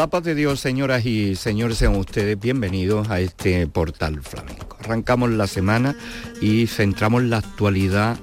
la 0.00 0.06
paz 0.06 0.24
de 0.24 0.34
Dios, 0.34 0.60
señoras 0.60 1.04
y 1.04 1.36
señores, 1.36 1.76
sean 1.76 1.94
ustedes 1.94 2.40
bienvenidos 2.40 3.10
a 3.10 3.20
este 3.20 3.66
portal 3.66 4.22
flamenco. 4.22 4.78
Arrancamos 4.80 5.28
la 5.28 5.46
semana 5.46 5.94
y 6.40 6.68
centramos 6.68 7.22
la 7.24 7.36
actualidad 7.36 8.16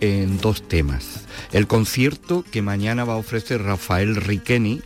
en 0.00 0.38
dos 0.38 0.68
temas. 0.68 1.24
El 1.50 1.66
concierto 1.66 2.44
que 2.52 2.62
mañana 2.62 3.02
va 3.02 3.14
a 3.14 3.16
ofrecer 3.16 3.60
Rafael 3.60 4.14
Riqueni, 4.14 4.82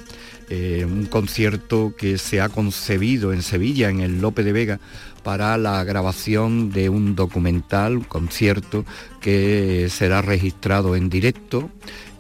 eh, 0.49 0.87
un 0.91 1.05
concierto 1.05 1.93
que 1.95 2.17
se 2.17 2.41
ha 2.41 2.49
concebido 2.49 3.35
en 3.35 3.43
Sevilla, 3.43 3.91
en 3.91 4.01
el 4.01 4.23
Lope 4.23 4.43
de 4.43 4.53
Vega, 4.53 4.81
para 5.23 5.59
la 5.59 5.85
grabación 5.85 6.71
de 6.71 6.89
un 6.89 7.17
documental, 7.17 7.99
un 7.99 8.05
concierto 8.05 8.87
que 9.21 9.89
será 9.91 10.23
registrado 10.23 10.97
en 10.97 11.11
directo 11.11 11.69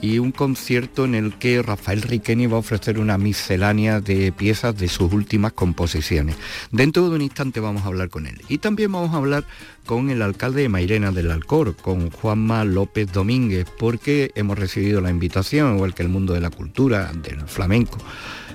y 0.00 0.18
un 0.18 0.32
concierto 0.32 1.04
en 1.04 1.14
el 1.14 1.34
que 1.34 1.62
Rafael 1.62 2.02
Riqueni 2.02 2.46
va 2.46 2.56
a 2.56 2.60
ofrecer 2.60 2.98
una 2.98 3.18
miscelánea 3.18 4.00
de 4.00 4.32
piezas 4.32 4.76
de 4.76 4.88
sus 4.88 5.12
últimas 5.12 5.52
composiciones. 5.52 6.36
Dentro 6.70 7.08
de 7.08 7.16
un 7.16 7.22
instante 7.22 7.60
vamos 7.60 7.82
a 7.82 7.86
hablar 7.86 8.08
con 8.08 8.26
él. 8.26 8.40
Y 8.48 8.58
también 8.58 8.92
vamos 8.92 9.12
a 9.12 9.18
hablar 9.18 9.44
con 9.86 10.10
el 10.10 10.22
alcalde 10.22 10.62
de 10.62 10.68
Mairena 10.68 11.12
del 11.12 11.30
Alcor, 11.30 11.76
con 11.76 12.10
Juanma 12.10 12.64
López 12.64 13.12
Domínguez, 13.12 13.66
porque 13.78 14.30
hemos 14.34 14.58
recibido 14.58 15.00
la 15.00 15.10
invitación, 15.10 15.76
igual 15.76 15.94
que 15.94 16.02
el 16.02 16.08
mundo 16.08 16.32
de 16.34 16.40
la 16.40 16.50
cultura, 16.50 17.12
del 17.12 17.40
flamenco 17.42 17.98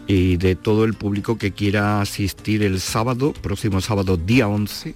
y 0.07 0.37
de 0.37 0.55
todo 0.55 0.85
el 0.85 0.93
público 0.93 1.37
que 1.37 1.51
quiera 1.51 2.01
asistir 2.01 2.63
el 2.63 2.79
sábado, 2.79 3.33
próximo 3.33 3.81
sábado 3.81 4.17
día 4.17 4.47
11, 4.47 4.95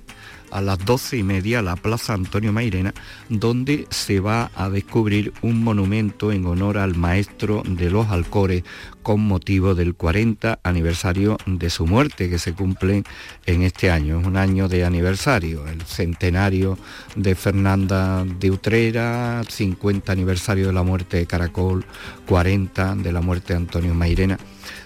a 0.51 0.61
las 0.61 0.83
doce 0.85 1.17
y 1.17 1.23
media 1.23 1.61
la 1.61 1.75
Plaza 1.75 2.13
Antonio 2.13 2.53
Mairena, 2.53 2.93
donde 3.29 3.87
se 3.89 4.19
va 4.19 4.51
a 4.55 4.69
descubrir 4.69 5.33
un 5.41 5.63
monumento 5.63 6.31
en 6.31 6.45
honor 6.45 6.77
al 6.77 6.95
maestro 6.95 7.63
de 7.65 7.89
los 7.89 8.07
Alcores 8.07 8.63
con 9.01 9.21
motivo 9.21 9.75
del 9.75 9.95
40 9.95 10.59
aniversario 10.63 11.37
de 11.45 11.69
su 11.69 11.85
muerte 11.85 12.29
que 12.29 12.39
se 12.39 12.53
cumple 12.53 13.03
en 13.45 13.63
este 13.63 13.91
año. 13.91 14.19
Es 14.19 14.27
un 14.27 14.37
año 14.37 14.67
de 14.67 14.85
aniversario, 14.85 15.67
el 15.67 15.81
centenario 15.83 16.77
de 17.15 17.35
Fernanda 17.35 18.25
de 18.25 18.51
Utrera, 18.51 19.41
50 19.47 20.11
aniversario 20.11 20.67
de 20.67 20.73
la 20.73 20.83
muerte 20.83 21.17
de 21.17 21.25
Caracol, 21.25 21.85
40 22.25 22.95
de 22.95 23.11
la 23.11 23.21
muerte 23.21 23.53
de 23.53 23.57
Antonio 23.57 23.93
Mairena. 23.93 24.37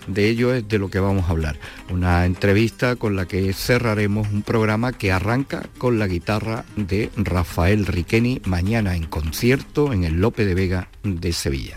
De 0.08 0.30
ello 0.30 0.54
es 0.54 0.68
de 0.68 0.80
lo 0.80 0.90
que 0.90 1.00
vamos 1.00 1.26
a 1.26 1.32
hablar. 1.32 1.58
Una 1.90 2.26
entrevista 2.26 2.96
con 2.96 3.16
la 3.16 3.26
que 3.26 3.54
cerraremos 3.54 4.28
un 4.32 4.42
programa 4.42 4.92
que 4.92 5.12
arranca 5.12 5.64
con 5.78 6.00
la 6.00 6.08
guitarra 6.08 6.66
de 6.76 7.10
Rafael 7.16 7.86
Riqueni 7.86 8.42
mañana 8.46 8.96
en 8.96 9.06
concierto 9.06 9.94
en 9.94 10.04
el 10.04 10.20
Lope 10.20 10.46
de 10.46 10.56
Vega 10.56 10.88
de 11.04 11.32
Sevilla. 11.34 11.76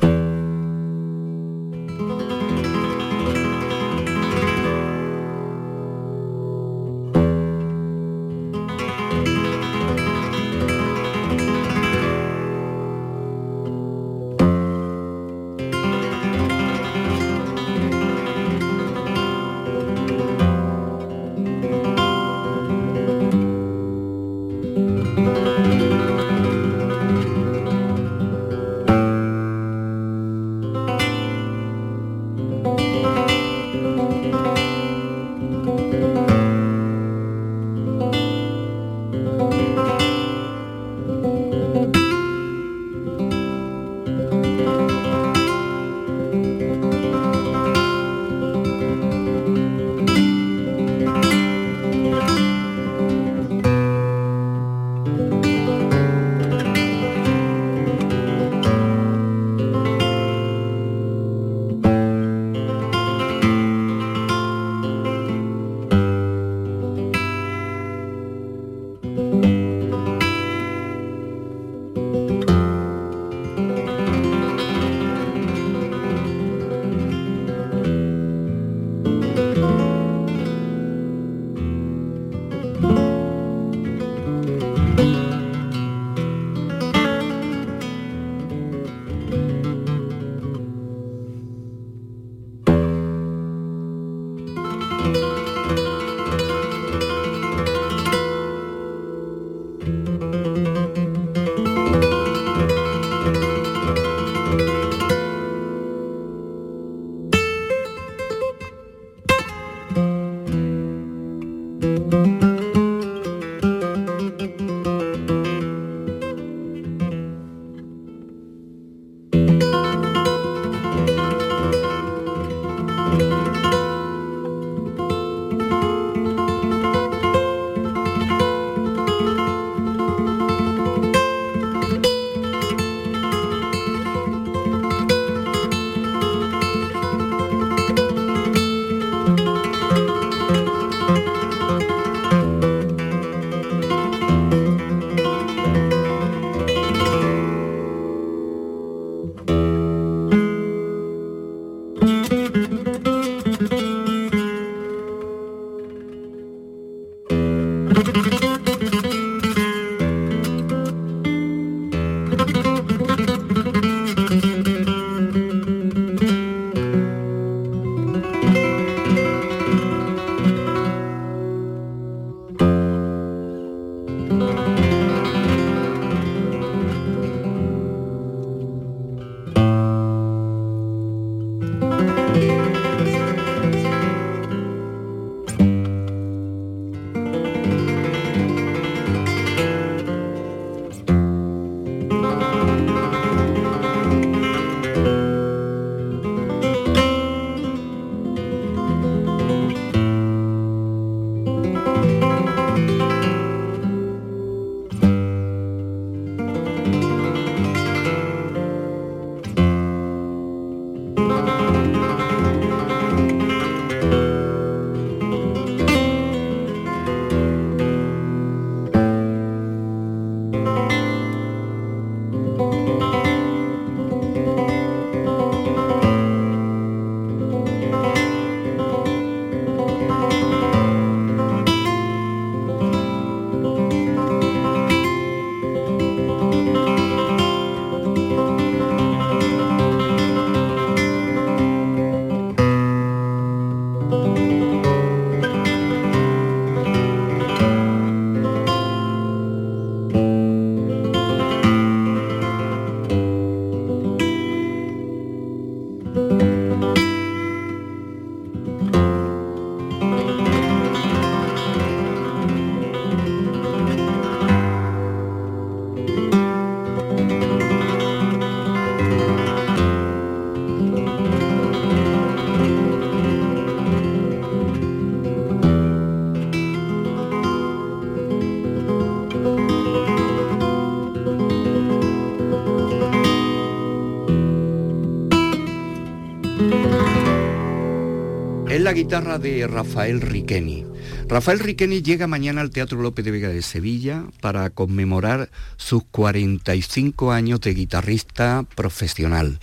Guitarra 288.97 289.39
de 289.39 289.67
Rafael 289.67 290.23
Riqueni. 290.23 290.87
Rafael 291.29 291.59
Riqueni 291.59 292.01
llega 292.01 292.27
mañana 292.27 292.63
al 292.63 292.71
Teatro 292.71 293.03
López 293.03 293.27
de 293.27 293.31
Vega 293.31 293.51
de 293.51 293.61
Sevilla 293.61 294.25
para 294.41 294.71
conmemorar 294.71 295.51
sus 295.77 296.03
45 296.05 297.31
años 297.31 297.61
de 297.61 297.75
guitarrista 297.75 298.65
profesional. 298.75 299.59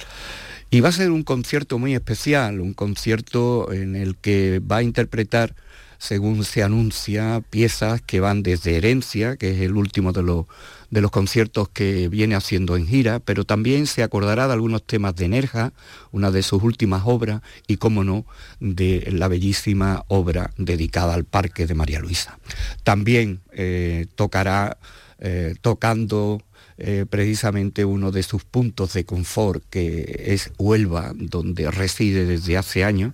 Y 0.70 0.82
va 0.82 0.90
a 0.90 0.92
ser 0.92 1.10
un 1.10 1.24
concierto 1.24 1.80
muy 1.80 1.96
especial, 1.96 2.60
un 2.60 2.76
concierto 2.76 3.72
en 3.74 3.96
el 3.96 4.18
que 4.18 4.60
va 4.60 4.78
a 4.78 4.84
interpretar 4.84 5.56
según 6.04 6.44
se 6.44 6.64
anuncia, 6.64 7.42
piezas 7.50 8.02
que 8.02 8.20
van 8.20 8.44
desde 8.44 8.76
Herencia, 8.76 9.38
que 9.38 9.52
es 9.52 9.62
el 9.62 9.78
último 9.78 10.12
de 10.12 10.22
los, 10.22 10.48
de 10.92 11.00
los 11.00 11.12
conciertos 11.12 11.70
que 11.70 12.10
viene 12.10 12.36
haciendo 12.36 12.76
en 12.76 12.88
gira, 12.88 13.22
pero 13.22 13.46
también 13.46 13.88
se 13.88 14.04
acordará 14.04 14.48
de 14.48 14.54
algunos 14.54 14.84
temas 14.84 15.16
de 15.16 15.30
Nerja, 15.30 15.72
una 16.12 16.30
de 16.30 16.44
sus 16.44 16.62
últimas 16.62 17.04
obras, 17.06 17.42
y, 17.68 17.78
como 17.78 18.04
no, 18.04 18.26
de 18.60 19.08
la 19.14 19.30
bellísima 19.30 20.04
obra 20.10 20.52
dedicada 20.58 21.14
al 21.14 21.24
Parque 21.24 21.66
de 21.68 21.74
María 21.74 22.02
Luisa. 22.02 22.38
También 22.84 23.40
eh, 23.54 24.08
tocará 24.16 24.78
eh, 25.20 25.56
tocando 25.62 26.44
eh, 26.78 27.06
precisamente 27.10 27.86
uno 27.86 28.12
de 28.12 28.24
sus 28.24 28.44
puntos 28.44 28.92
de 28.92 29.06
confort, 29.06 29.64
que 29.70 30.22
es 30.26 30.52
Huelva, 30.58 31.14
donde 31.16 31.72
reside 31.72 32.26
desde 32.26 32.58
hace 32.58 32.84
años, 32.84 33.14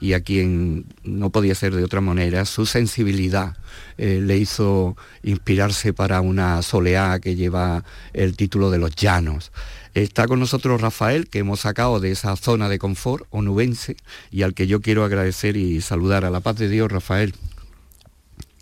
y 0.00 0.12
a 0.12 0.20
quien 0.20 0.86
no 1.02 1.30
podía 1.30 1.54
ser 1.54 1.74
de 1.74 1.84
otra 1.84 2.00
manera, 2.00 2.44
su 2.44 2.66
sensibilidad 2.66 3.56
eh, 3.96 4.20
le 4.22 4.36
hizo 4.36 4.96
inspirarse 5.22 5.92
para 5.92 6.20
una 6.20 6.62
soleá 6.62 7.18
que 7.20 7.34
lleva 7.34 7.84
el 8.12 8.36
título 8.36 8.70
de 8.70 8.78
Los 8.78 8.94
Llanos. 8.94 9.50
Está 9.94 10.28
con 10.28 10.38
nosotros 10.38 10.80
Rafael, 10.80 11.28
que 11.28 11.40
hemos 11.40 11.60
sacado 11.60 11.98
de 11.98 12.12
esa 12.12 12.36
zona 12.36 12.68
de 12.68 12.78
confort 12.78 13.26
onubense 13.30 13.96
y 14.30 14.42
al 14.42 14.54
que 14.54 14.66
yo 14.66 14.80
quiero 14.80 15.04
agradecer 15.04 15.56
y 15.56 15.80
saludar 15.80 16.24
a 16.24 16.30
la 16.30 16.40
paz 16.40 16.56
de 16.56 16.68
Dios, 16.68 16.90
Rafael. 16.92 17.34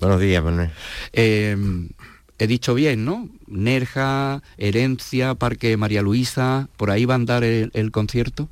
Buenos 0.00 0.20
días, 0.20 0.42
Manuel. 0.42 0.70
Eh, 1.12 1.56
he 2.38 2.46
dicho 2.46 2.74
bien, 2.74 3.04
¿no? 3.04 3.28
Nerja, 3.46 4.42
Herencia, 4.56 5.34
Parque 5.34 5.76
María 5.76 6.02
Luisa, 6.02 6.68
¿por 6.76 6.90
ahí 6.90 7.04
va 7.04 7.14
a 7.14 7.16
andar 7.16 7.44
el 7.44 7.90
concierto? 7.92 8.48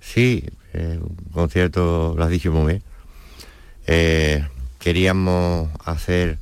Sí, 0.00 0.44
eh, 0.78 1.00
un 1.02 1.32
concierto, 1.32 2.14
lo 2.16 2.24
has 2.24 2.30
dicho 2.30 2.52
muy 2.52 2.72
bien. 2.72 2.82
Eh, 3.86 4.46
queríamos 4.78 5.70
hacer 5.84 6.38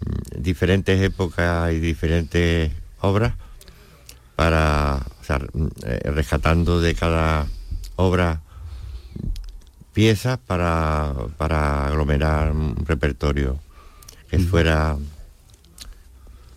mm, 0.00 0.40
diferentes 0.42 1.00
épocas 1.02 1.72
y 1.72 1.80
diferentes 1.80 2.70
obras 3.00 3.34
para, 4.36 5.00
mm, 5.52 5.66
eh, 5.84 6.10
rescatando 6.14 6.80
de 6.80 6.94
cada 6.94 7.46
obra 7.96 8.40
piezas 9.92 10.38
para, 10.38 11.12
para 11.36 11.88
aglomerar 11.88 12.52
un 12.52 12.76
repertorio 12.86 13.58
que 14.30 14.38
fuera, 14.38 14.96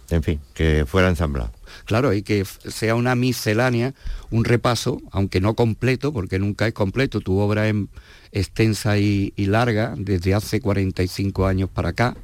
en 0.10 0.24
fin, 0.24 0.40
que 0.54 0.86
fuera 0.86 1.08
ensamblado. 1.08 1.59
Claro, 1.90 2.14
y 2.14 2.22
que 2.22 2.46
sea 2.46 2.94
una 2.94 3.16
miscelánea, 3.16 3.96
un 4.30 4.46
repaso, 4.46 5.02
aunque 5.10 5.42
no 5.42 5.56
completo, 5.56 6.14
porque 6.14 6.38
nunca 6.38 6.68
es 6.68 6.74
completo, 6.76 7.19
tu 7.19 7.40
obra 7.40 7.68
es 7.68 7.74
extensa 8.31 9.00
y, 9.00 9.34
larga 9.38 9.96
desde 9.98 10.36
hace 10.36 10.62
45 10.62 11.48
años 11.48 11.68
para 11.68 11.90
acá. 11.90 12.16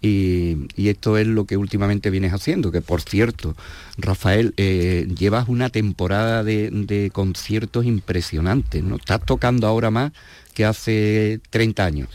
Y, 0.00 0.66
esto 0.78 1.18
es 1.18 1.26
lo 1.26 1.44
que 1.44 1.58
últimamente 1.58 2.08
vienes 2.08 2.32
haciendo, 2.32 2.72
que 2.72 2.80
por 2.80 3.02
cierto, 3.02 3.54
Rafael, 3.98 4.54
eh, 4.56 5.06
llevas 5.14 5.46
una 5.46 5.68
temporada 5.68 6.42
de, 6.42 7.10
conciertos 7.12 7.84
impresionantes, 7.84 8.82
¿no? 8.82 8.96
Estás 8.96 9.20
tocando 9.26 9.66
ahora 9.66 9.90
más 9.90 10.12
que 10.54 10.64
hace 10.64 11.38
30 11.50 11.84
años. 11.84 12.08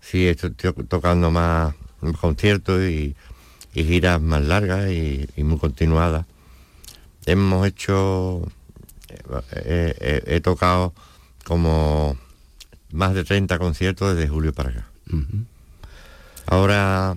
Sí, 0.00 0.26
estoy 0.26 0.52
tocando 0.88 1.30
más 1.30 1.74
conciertos 2.18 2.80
y, 2.88 3.14
giras 3.74 4.20
más 4.20 4.42
largas 4.42 4.90
y, 4.90 5.28
y 5.36 5.44
muy 5.44 5.58
continuadas 5.58 6.26
hemos 7.26 7.66
hecho, 7.66 8.42
eh, 9.52 9.94
eh, 10.00 10.22
he 10.26 10.40
tocado 10.40 10.92
como 11.44 12.16
más 12.92 13.14
de 13.14 13.24
30 13.24 13.58
conciertos 13.58 14.16
desde 14.16 14.28
julio 14.28 14.52
para 14.52 14.70
acá. 14.70 14.86
Ahora, 16.46 17.16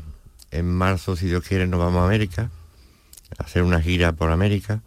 en 0.52 0.72
marzo, 0.72 1.16
si 1.16 1.28
Dios 1.28 1.44
quiere, 1.44 1.68
nos 1.68 1.80
vamos 1.80 2.02
a 2.02 2.06
América, 2.06 2.50
a 3.38 3.44
hacer 3.44 3.64
una 3.64 3.82
gira 3.82 4.12
por 4.14 4.32
América. 4.32 4.82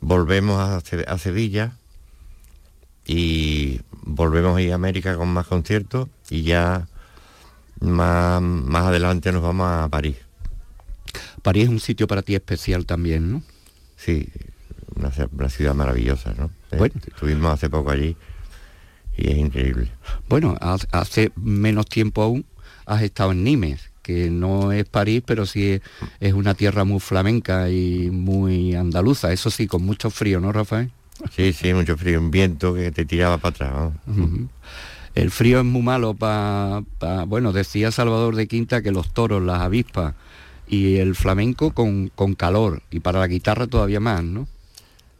Volvemos 0.00 0.58
a, 0.58 1.18
Sevilla 1.18 1.72
y 3.06 3.80
volvemos 4.02 4.56
a 4.56 4.62
ir 4.62 4.72
a 4.72 4.76
América 4.76 5.16
con 5.16 5.28
más 5.28 5.46
conciertos 5.46 6.08
y 6.28 6.42
ya 6.42 6.88
más, 7.80 8.42
más 8.42 8.86
adelante 8.86 9.30
nos 9.30 9.42
vamos 9.42 9.68
a 9.68 9.88
París. 9.88 10.16
París 11.42 11.64
es 11.64 11.70
un 11.70 11.80
sitio 11.80 12.06
para 12.06 12.22
ti 12.22 12.34
especial 12.34 12.86
también, 12.86 13.32
¿no? 13.32 13.42
Sí, 13.96 14.28
una, 14.96 15.48
ciudad 15.48 15.74
maravillosa, 15.74 16.34
¿no? 16.36 16.50
Eh, 16.70 16.90
estuvimos 17.06 17.52
hace 17.52 17.68
poco 17.68 17.90
allí 17.90 18.16
y 19.16 19.30
es 19.30 19.38
increíble. 19.38 19.90
Bueno, 20.28 20.56
hace 20.60 21.32
menos 21.36 21.86
tiempo 21.86 22.22
aún 22.22 22.46
has 22.86 23.02
estado 23.02 23.32
en 23.32 23.44
Nimes, 23.44 23.90
que 24.02 24.30
no 24.30 24.72
es 24.72 24.84
París, 24.84 25.22
pero 25.24 25.46
sí 25.46 25.80
es, 26.20 26.32
una 26.32 26.54
tierra 26.54 26.84
muy 26.84 27.00
flamenca 27.00 27.70
y 27.70 28.10
muy 28.10 28.74
andaluza, 28.74 29.32
eso 29.32 29.50
sí, 29.50 29.66
con 29.66 29.84
mucho 29.84 30.10
frío, 30.10 30.40
¿no, 30.40 30.52
Rafael? 30.52 30.90
Sí, 31.34 31.52
sí, 31.52 31.72
mucho 31.72 31.96
frío, 31.96 32.18
un 32.18 32.30
viento 32.30 32.74
que 32.74 32.90
te 32.90 33.04
tiraba 33.04 33.38
para 33.38 33.54
atrás. 33.54 33.92
El 35.14 35.30
frío 35.30 35.60
es 35.60 35.64
muy 35.64 35.82
malo 35.82 36.14
para, 36.14 36.82
bueno, 37.26 37.52
decía 37.52 37.92
Salvador 37.92 38.34
de 38.34 38.48
Quinta 38.48 38.82
que 38.82 38.90
los 38.90 39.12
toros, 39.12 39.42
las 39.42 39.60
avispas, 39.60 40.14
y 40.72 40.96
el 40.96 41.14
flamenco 41.14 41.72
con, 41.72 42.08
calor 42.34 42.80
y 42.90 43.00
para 43.00 43.20
la 43.20 43.26
guitarra 43.26 43.66
todavía 43.66 44.00
más, 44.00 44.24
¿no? 44.24 44.48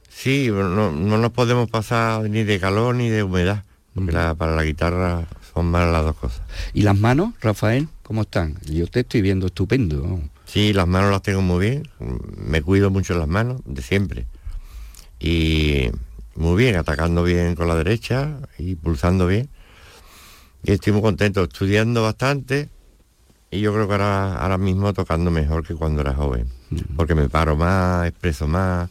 Sí, 0.08 0.48
no, 0.50 0.90
nos 0.90 1.32
podemos 1.32 1.68
pasar 1.68 2.22
ni 2.30 2.42
de 2.42 2.58
calor 2.58 2.94
ni 2.94 3.10
de 3.10 3.22
humedad, 3.22 3.62
porque 3.94 4.12
para 4.12 4.56
la 4.56 4.64
guitarra 4.64 5.28
son 5.52 5.66
malas 5.66 5.92
las 5.92 6.04
dos 6.04 6.16
cosas. 6.16 6.40
¿Y 6.72 6.82
las 6.82 6.98
manos, 6.98 7.34
Rafael, 7.42 7.88
cómo 8.02 8.22
están? 8.22 8.56
Yo 8.64 8.86
te 8.86 9.00
estoy 9.00 9.20
viendo 9.20 9.48
estupendo. 9.48 10.22
Sí, 10.46 10.72
las 10.72 10.88
manos 10.88 11.10
las 11.10 11.20
tengo 11.20 11.42
muy 11.42 11.60
bien, 11.60 11.82
me 12.38 12.62
cuido 12.62 12.88
mucho 12.88 13.14
las 13.14 13.28
manos, 13.28 13.60
de 13.66 13.82
siempre. 13.82 14.26
Y 15.20 15.90
muy 16.34 16.56
bien, 16.56 16.76
atacando 16.76 17.24
bien 17.24 17.56
con 17.56 17.68
la 17.68 17.74
derecha 17.74 18.38
y 18.56 18.74
pulsando 18.74 19.26
bien. 19.26 19.50
Y 20.64 20.72
estoy 20.72 20.94
muy 20.94 21.02
contento, 21.02 21.42
estudiando 21.42 22.02
bastante, 22.02 22.70
y 23.52 23.60
yo 23.60 23.72
creo 23.72 23.86
que 23.86 23.92
ahora, 23.92 24.36
ahora 24.36 24.56
mismo 24.56 24.92
tocando 24.94 25.30
mejor 25.30 25.64
que 25.64 25.74
cuando 25.74 26.00
era 26.00 26.14
joven, 26.14 26.46
porque 26.96 27.14
me 27.14 27.28
paro 27.28 27.54
más, 27.54 28.08
expreso 28.08 28.48
más, 28.48 28.88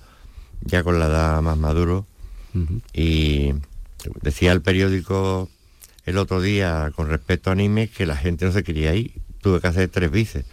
ya 0.61 0.83
con 0.83 0.99
la 0.99 1.07
edad 1.07 1.41
más 1.41 1.57
maduro. 1.57 2.05
Y 2.93 3.53
decía 4.21 4.51
el 4.51 4.61
periódico 4.61 5.49
el 6.05 6.17
otro 6.17 6.41
día 6.41 6.91
con 6.95 7.09
respecto 7.09 7.49
a 7.49 7.53
anime 7.53 7.87
que 7.87 8.05
la 8.05 8.15
gente 8.15 8.45
no 8.45 8.51
se 8.51 8.63
quería 8.63 8.93
ir, 8.93 9.13
tuve 9.41 9.59
que 9.59 9.67
hacer 9.67 9.89
tres 9.89 10.11
veces. 10.11 10.45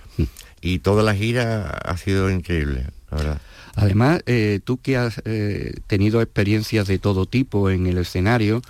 Y 0.61 0.81
toda 0.81 1.03
la 1.03 1.15
gira 1.15 1.69
ha 1.69 1.97
sido 1.99 2.31
increíble, 2.31 2.87
la 3.11 3.17
verdad. 3.17 3.41
Además, 3.77 4.23
eh, 4.27 4.59
tú 4.65 4.79
que 4.79 4.97
has 4.97 5.23
eh, 5.25 5.75
tenido 5.87 6.21
experiencias 6.21 6.89
de 6.89 6.99
todo 6.99 7.27
tipo 7.27 7.71
en 7.71 7.87
el 7.87 7.99
escenario, 7.99 8.63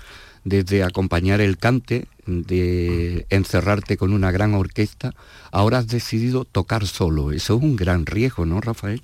desde 0.44 0.82
acompañar 0.82 1.40
el 1.40 1.56
cante, 1.56 2.06
de 2.28 3.26
encerrarte 3.30 3.96
con 3.96 4.12
una 4.12 4.30
gran 4.30 4.54
orquesta, 4.54 5.14
ahora 5.50 5.78
has 5.78 5.88
decidido 5.88 6.44
tocar 6.44 6.86
solo. 6.86 7.32
Eso 7.32 7.56
es 7.56 7.62
un 7.62 7.74
gran 7.74 8.04
riesgo, 8.04 8.44
¿no, 8.44 8.60
Rafael? 8.60 9.02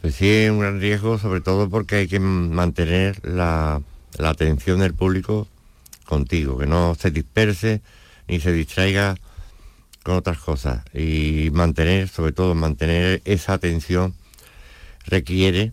Pues 0.00 0.16
sí, 0.16 0.28
es 0.28 0.50
un 0.50 0.58
gran 0.58 0.80
riesgo, 0.80 1.18
sobre 1.18 1.40
todo 1.40 1.70
porque 1.70 1.96
hay 1.96 2.08
que 2.08 2.18
mantener 2.18 3.20
la, 3.26 3.80
atención 4.18 4.80
del 4.80 4.92
público 4.92 5.46
contigo, 6.04 6.58
que 6.58 6.66
no 6.66 6.96
se 6.96 7.10
disperse 7.10 7.80
ni 8.26 8.40
se 8.40 8.52
distraiga 8.52 9.16
con 10.02 10.16
otras 10.16 10.38
cosas. 10.38 10.82
Y 10.92 11.50
mantener, 11.52 12.08
sobre 12.08 12.32
todo, 12.32 12.54
mantener 12.54 13.22
esa 13.24 13.52
atención 13.52 14.14
requiere 15.06 15.72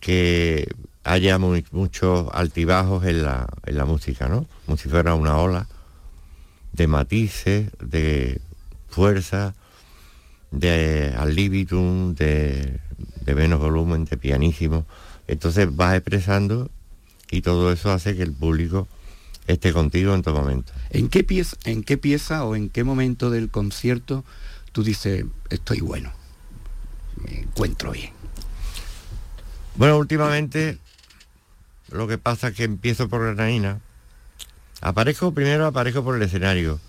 que 0.00 0.68
haya 1.04 1.38
muchos 1.38 2.28
altibajos 2.32 3.04
en 3.04 3.22
la, 3.22 3.48
en 3.66 3.76
la 3.76 3.84
música, 3.84 4.28
¿no? 4.28 4.46
Como 4.66 4.76
si 4.76 4.88
fuera 4.88 5.14
una 5.14 5.36
ola 5.36 5.66
de 6.72 6.86
matices, 6.86 7.70
de 7.80 8.40
fuerza, 8.88 9.54
de 10.50 11.14
al 11.16 11.34
libitum, 11.34 12.14
de, 12.14 12.78
de 13.24 13.34
menos 13.34 13.60
volumen, 13.60 14.04
de 14.04 14.16
pianísimo. 14.16 14.86
Entonces 15.26 15.74
vas 15.74 15.96
expresando 15.96 16.70
y 17.30 17.42
todo 17.42 17.72
eso 17.72 17.90
hace 17.90 18.16
que 18.16 18.22
el 18.22 18.32
público 18.32 18.86
esté 19.46 19.72
contigo 19.72 20.14
en 20.14 20.22
todo 20.22 20.36
momento. 20.36 20.72
¿En 20.90 21.08
qué 21.08 21.24
pieza, 21.24 21.56
en 21.64 21.82
qué 21.82 21.96
pieza 21.98 22.44
o 22.44 22.54
en 22.54 22.68
qué 22.68 22.84
momento 22.84 23.30
del 23.30 23.48
concierto 23.48 24.24
tú 24.72 24.84
dices, 24.84 25.24
estoy 25.50 25.80
bueno, 25.80 26.12
me 27.16 27.40
encuentro 27.40 27.92
bien? 27.92 28.12
Bueno, 29.74 29.96
últimamente 29.96 30.78
lo 31.92 32.08
que 32.08 32.18
pasa 32.18 32.48
es 32.48 32.54
que 32.54 32.64
empiezo 32.64 33.08
por 33.08 33.22
Granaína 33.22 33.80
Aparezco, 34.82 35.32
primero 35.32 35.66
aparezco 35.66 36.02
por 36.02 36.16
el 36.16 36.22
escenario. 36.22 36.80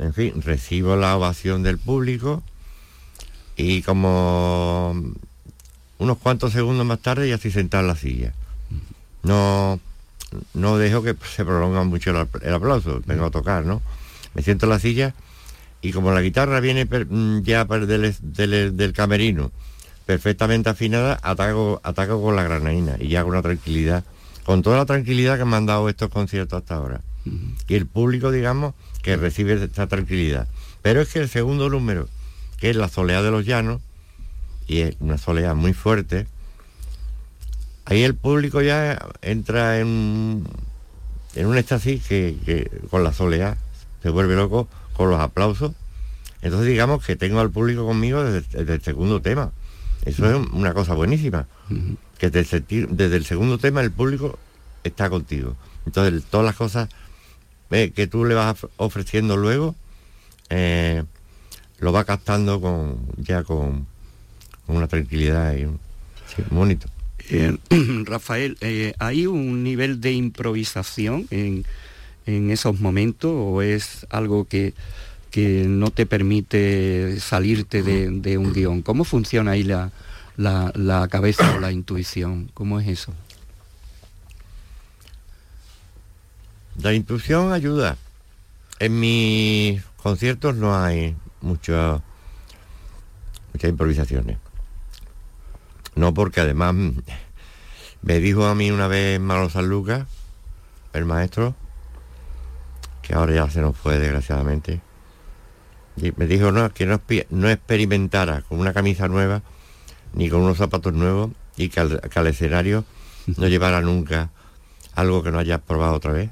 En 0.00 0.12
fin, 0.12 0.42
recibo 0.42 0.96
la 0.96 1.16
ovación 1.16 1.62
del 1.62 1.78
público 1.78 2.42
y 3.56 3.82
como 3.82 4.94
unos 5.98 6.18
cuantos 6.18 6.52
segundos 6.52 6.84
más 6.84 6.98
tarde 6.98 7.28
ya 7.28 7.36
estoy 7.36 7.52
sentado 7.52 7.82
en 7.82 7.88
la 7.88 7.94
silla. 7.94 8.34
No, 9.22 9.78
no 10.52 10.78
dejo 10.78 11.02
que 11.04 11.14
se 11.32 11.44
prolonga 11.44 11.84
mucho 11.84 12.10
el, 12.10 12.54
aplauso, 12.54 13.00
vengo 13.06 13.26
a 13.26 13.30
tocar, 13.30 13.64
¿no? 13.64 13.82
Me 14.34 14.42
siento 14.42 14.66
en 14.66 14.70
la 14.70 14.80
silla 14.80 15.14
y 15.80 15.92
como 15.92 16.10
la 16.10 16.22
guitarra 16.22 16.58
viene 16.58 16.86
mm, 16.86 17.42
ya 17.42 17.64
del, 17.64 18.76
del, 18.76 18.92
camerino 18.92 19.52
perfectamente 20.06 20.70
afinada, 20.70 21.20
ataco, 21.22 21.80
ataco 21.84 22.20
con 22.20 22.34
la 22.34 22.42
granadina 22.42 22.96
y 22.98 23.08
ya 23.08 23.22
con 23.22 23.30
una 23.30 23.42
tranquilidad, 23.42 24.02
con 24.48 24.62
toda 24.62 24.78
la 24.78 24.86
tranquilidad 24.86 25.36
que 25.36 25.44
me 25.44 25.56
han 25.56 25.66
dado 25.66 25.90
estos 25.90 26.08
conciertos 26.08 26.62
hasta 26.62 26.76
ahora. 26.76 27.02
Y 27.68 27.74
el 27.74 27.84
público, 27.84 28.30
digamos, 28.30 28.72
que 29.02 29.18
recibe 29.18 29.62
esta 29.62 29.88
tranquilidad. 29.88 30.48
Pero 30.80 31.02
es 31.02 31.12
que 31.12 31.18
el 31.18 31.28
segundo 31.28 31.68
número, 31.68 32.08
que 32.56 32.70
es 32.70 32.76
la 32.76 32.88
soleá 32.88 33.20
de 33.20 33.30
los 33.30 33.44
llanos, 33.44 33.82
y 34.66 34.78
es 34.78 34.96
una 35.00 35.18
soleá 35.18 35.52
muy 35.52 35.74
fuerte, 35.74 36.26
ahí 37.84 38.02
el 38.02 38.14
público 38.14 38.62
ya 38.62 38.98
entra 39.20 39.80
en, 39.80 40.44
en 41.34 41.46
un 41.46 41.58
éxtasis 41.58 42.06
que, 42.06 42.70
con 42.88 43.04
la 43.04 43.12
soleá 43.12 43.58
se 44.02 44.08
vuelve 44.08 44.34
loco 44.34 44.66
con 44.94 45.10
los 45.10 45.20
aplausos. 45.20 45.72
Entonces 46.40 46.68
digamos 46.68 47.04
que 47.04 47.16
tengo 47.16 47.40
al 47.40 47.50
público 47.50 47.84
conmigo 47.84 48.24
desde, 48.24 48.72
el 48.72 48.80
segundo 48.80 49.20
tema. 49.20 49.52
Eso 50.06 50.26
es 50.26 50.48
una 50.52 50.72
cosa 50.72 50.94
buenísima. 50.94 51.46
Que 52.18 52.30
desde, 52.30 52.64
el 53.16 53.24
segundo 53.24 53.58
tema 53.58 53.80
el 53.80 53.92
público 53.92 54.38
está 54.84 55.08
contigo. 55.08 55.56
Entonces 55.86 56.24
todas 56.24 56.44
las 56.44 56.56
cosas 56.56 56.88
eh, 57.70 57.92
que 57.94 58.06
tú 58.06 58.24
le 58.24 58.34
vas 58.34 58.66
ofreciendo 58.76 59.36
luego, 59.36 59.76
eh, 60.50 61.04
lo 61.78 61.92
va 61.92 62.04
captando 62.04 62.60
con 62.60 62.98
ya 63.16 63.44
con, 63.44 63.86
una 64.66 64.88
tranquilidad 64.88 65.56
y 65.56 65.64
un 65.64 65.78
bonito. 66.50 66.88
Eh, 67.30 67.56
Rafael, 68.04 68.56
¿hay 68.98 69.26
un 69.26 69.62
nivel 69.62 70.00
de 70.00 70.12
improvisación 70.12 71.26
en, 71.30 71.64
esos 72.26 72.78
momentos 72.80 73.32
o 73.34 73.62
es 73.62 74.06
algo 74.10 74.46
que, 74.46 74.74
no 75.68 75.92
te 75.92 76.04
permite 76.04 77.20
salirte 77.20 77.82
de, 77.82 78.38
un 78.38 78.52
guion? 78.52 78.82
¿Cómo 78.82 79.04
funciona 79.04 79.52
ahí 79.52 79.62
la, 79.62 79.92
la, 80.38 81.08
cabeza 81.10 81.56
o 81.56 81.60
la 81.60 81.72
intuición? 81.72 82.50
¿Cómo 82.54 82.80
es 82.80 82.88
eso? 82.88 83.12
La 86.80 86.94
intuición 86.94 87.52
ayuda. 87.52 87.96
En 88.78 89.00
mis 89.00 89.82
conciertos 89.96 90.54
no 90.54 90.80
hay 90.80 91.16
mucho, 91.40 92.02
muchas 93.52 93.70
improvisaciones. 93.70 94.38
No 95.96 96.14
porque 96.14 96.40
además 96.40 96.74
me 98.02 98.20
dijo 98.20 98.46
a 98.46 98.54
mí 98.54 98.70
una 98.70 98.86
vez 98.86 99.18
Malo 99.18 99.50
San 99.50 99.68
Lucas, 99.68 100.06
el 100.92 101.04
maestro, 101.04 101.56
que 103.02 103.14
ahora 103.14 103.34
ya 103.34 103.50
se 103.50 103.60
nos 103.60 103.76
fue 103.76 103.98
desgraciadamente, 103.98 104.80
y 105.96 106.12
me 106.16 106.28
dijo 106.28 106.52
no, 106.52 106.72
que 106.72 106.86
no, 106.86 107.00
no 107.30 107.50
experimentara 107.50 108.42
con 108.42 108.60
una 108.60 108.72
camisa 108.72 109.08
nueva 109.08 109.42
ni 110.14 110.28
con 110.28 110.40
unos 110.40 110.58
zapatos 110.58 110.92
nuevos 110.92 111.30
y 111.56 111.68
que 111.68 111.80
al, 111.80 112.26
escenario 112.26 112.84
no 113.36 113.48
llevara 113.48 113.80
nunca 113.80 114.30
algo 114.94 115.22
que 115.22 115.30
no 115.30 115.38
hayas 115.38 115.60
probado 115.60 115.94
otra 115.94 116.12
vez 116.12 116.30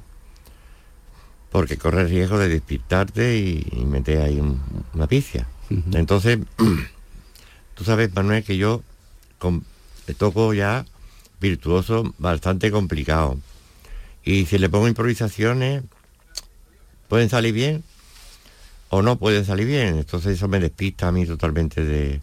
porque 1.50 1.78
corre 1.78 2.02
el 2.02 2.10
riesgo 2.10 2.38
de 2.38 2.48
despistarte 2.48 3.38
y, 3.38 3.84
meter 3.86 4.20
ahí 4.20 4.42
una 4.92 5.06
picia. 5.06 5.46
Entonces, 5.92 6.38
tú 7.74 7.84
sabes, 7.84 8.14
Manuel, 8.14 8.44
que 8.44 8.58
yo 8.58 8.82
con, 9.38 9.64
toco 10.18 10.52
ya 10.52 10.84
virtuoso 11.40 12.14
bastante 12.18 12.70
complicado. 12.70 13.38
Y 14.24 14.46
si 14.46 14.58
le 14.58 14.68
pongo 14.68 14.88
improvisaciones, 14.88 15.82
pueden 17.08 17.30
salir 17.30 17.54
bien 17.54 17.84
o 18.88 19.02
no 19.02 19.18
pueden 19.18 19.44
salir 19.44 19.66
bien. 19.66 19.98
Entonces 19.98 20.36
eso 20.36 20.48
me 20.48 20.60
despista 20.60 21.08
a 21.08 21.12
mí 21.12 21.26
totalmente 21.26 21.84
de... 21.84 22.20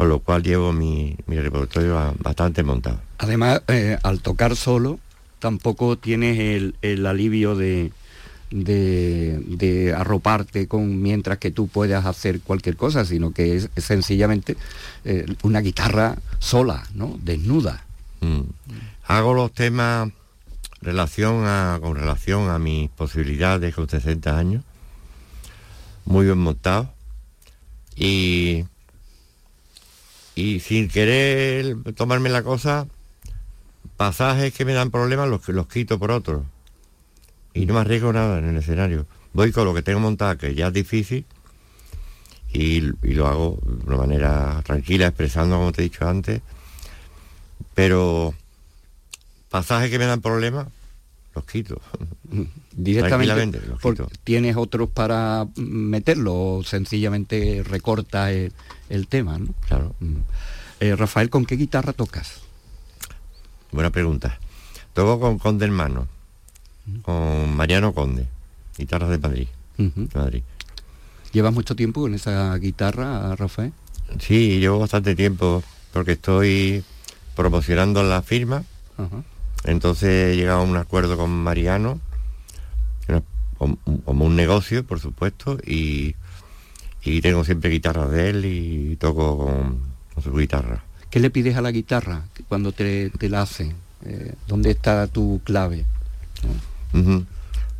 Con 0.00 0.08
lo 0.08 0.20
cual 0.20 0.42
llevo 0.42 0.72
mi, 0.72 1.14
repertorio 1.26 2.14
bastante 2.20 2.62
montado. 2.62 3.00
Además, 3.18 3.60
eh, 3.68 3.98
al 4.02 4.20
tocar 4.20 4.56
solo, 4.56 4.98
tampoco 5.40 5.98
tienes 5.98 6.72
el 6.80 7.06
alivio 7.06 7.54
de, 7.54 7.92
de, 8.50 9.94
arroparte 9.96 10.66
con 10.66 11.02
mientras 11.02 11.38
que 11.38 11.50
tú 11.50 11.68
puedas 11.68 12.06
hacer 12.06 12.40
cualquier 12.40 12.76
cosa, 12.76 13.04
sino 13.04 13.32
que 13.32 13.56
es, 13.56 13.70
sencillamente 13.76 14.56
eh, 15.04 15.26
una 15.42 15.60
guitarra 15.60 16.16
sola, 16.38 16.82
¿no? 16.94 17.18
Desnuda. 17.22 17.84
Mm. 18.20 18.40
Hago 19.06 19.34
los 19.34 19.52
temas 19.52 20.10
relación 20.80 21.44
a, 21.46 21.78
con 21.80 21.94
relación 21.94 22.48
a 22.48 22.58
mis 22.58 22.90
posibilidades 22.90 23.74
con 23.74 23.88
60 23.88 24.36
años, 24.36 24.64
muy 26.04 26.26
bien 26.26 26.38
montados, 26.38 26.88
y, 27.96 28.64
y 30.40 30.60
sin 30.60 30.88
querer 30.88 31.76
tomarme 31.94 32.30
la 32.30 32.42
cosa, 32.42 32.86
pasajes 33.96 34.54
que 34.54 34.64
me 34.64 34.72
dan 34.72 34.90
problemas 34.90 35.28
los, 35.28 35.46
los 35.48 35.66
quito 35.66 35.98
por 35.98 36.10
otros 36.10 36.44
y 37.52 37.66
no 37.66 37.74
me 37.74 37.80
arriesgo 37.80 38.12
nada 38.12 38.38
en 38.38 38.48
el 38.48 38.56
escenario. 38.56 39.06
Voy 39.34 39.52
con 39.52 39.66
lo 39.66 39.74
que 39.74 39.82
tengo 39.82 40.00
montado, 40.00 40.38
que 40.38 40.54
ya 40.54 40.68
es 40.68 40.72
difícil, 40.72 41.26
y, 42.52 42.80
lo 42.80 43.26
hago 43.26 43.58
de 43.62 43.86
una 43.86 43.96
manera 43.98 44.62
tranquila, 44.64 45.08
expresando 45.08 45.56
como 45.56 45.72
te 45.72 45.82
he 45.82 45.84
dicho 45.84 46.08
antes, 46.08 46.40
pero 47.74 48.34
pasajes 49.50 49.90
que 49.90 49.98
me 49.98 50.06
dan 50.06 50.22
problemas, 50.22 50.68
los 51.34 51.44
quito. 51.44 51.80
Directamente 52.72 53.60
los 53.66 53.80
quito. 53.80 54.08
¿Tienes 54.24 54.56
otros 54.56 54.88
para 54.88 55.46
meterlo 55.56 56.34
o 56.34 56.62
sencillamente 56.64 57.62
recorta 57.64 58.32
el, 58.32 58.52
tema? 59.08 59.38
¿no? 59.38 59.54
Claro. 59.66 59.94
Mm. 60.00 60.16
Eh, 60.80 60.96
Rafael, 60.96 61.30
¿con 61.30 61.44
qué 61.44 61.56
guitarra 61.56 61.92
tocas? 61.92 62.40
Buena 63.72 63.90
pregunta. 63.90 64.38
Toco 64.94 65.20
con, 65.20 65.38
con 65.38 65.58
de 65.58 65.66
hermano 65.66 66.08
con 67.02 67.54
Mariano 67.54 67.92
Conde, 67.92 68.26
guitarras 68.76 69.10
de 69.10 69.18
Madrid. 69.18 69.48
Madrid. 70.14 70.42
¿Llevas 71.32 71.54
mucho 71.54 71.76
tiempo 71.76 72.06
en 72.06 72.14
esa 72.14 72.56
guitarra, 72.56 73.34
Rafael? 73.36 73.72
Sí, 74.18 74.58
llevo 74.58 74.80
bastante 74.80 75.14
tiempo 75.14 75.62
porque 75.92 76.12
estoy 76.12 76.84
promocionando 77.36 78.02
la 78.02 78.22
firma. 78.22 78.64
Entonces 79.64 80.32
he 80.32 80.36
llegado 80.36 80.60
a 80.60 80.64
un 80.64 80.76
acuerdo 80.76 81.16
con 81.16 81.30
Mariano, 81.30 82.00
como 84.04 84.24
un 84.24 84.36
negocio, 84.36 84.84
por 84.84 85.00
supuesto, 85.00 85.58
y, 85.66 86.14
tengo 87.22 87.44
siempre 87.44 87.70
guitarras 87.70 88.10
de 88.10 88.30
él 88.30 88.44
y 88.44 88.96
toco 88.96 89.38
con, 89.38 89.80
su 90.22 90.34
guitarra. 90.34 90.82
¿Qué 91.10 91.18
le 91.18 91.30
pides 91.30 91.56
a 91.56 91.62
la 91.62 91.70
guitarra 91.70 92.24
cuando 92.48 92.72
te, 92.72 93.10
la 93.20 93.42
hacen? 93.42 93.74
Eh, 94.04 94.34
¿Dónde 94.46 94.70
está 94.70 95.06
tu 95.06 95.40
clave? 95.44 95.84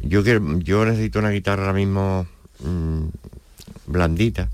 Yo 0.02 0.22
quiero, 0.22 0.58
yo 0.60 0.84
necesito 0.84 1.18
una 1.18 1.30
guitarra 1.30 1.62
ahora 1.62 1.74
mismo 1.74 2.26
mm, 2.60 3.04
blandita, 3.86 4.48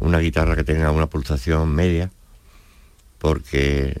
una 0.00 0.18
guitarra 0.18 0.56
que 0.56 0.64
tenga 0.64 0.90
una 0.90 1.06
pulsación 1.06 1.74
media, 1.74 2.10
porque 3.18 3.98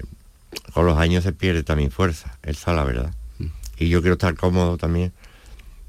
con 0.72 0.86
los 0.86 0.98
años 0.98 1.24
se 1.24 1.32
pierde 1.32 1.62
también 1.62 1.90
fuerza, 1.90 2.38
esa 2.42 2.70
es 2.70 2.76
la 2.76 2.84
verdad. 2.84 3.14
Y 3.78 3.88
yo 3.88 4.00
quiero 4.02 4.14
estar 4.14 4.34
cómodo 4.36 4.76
también 4.76 5.12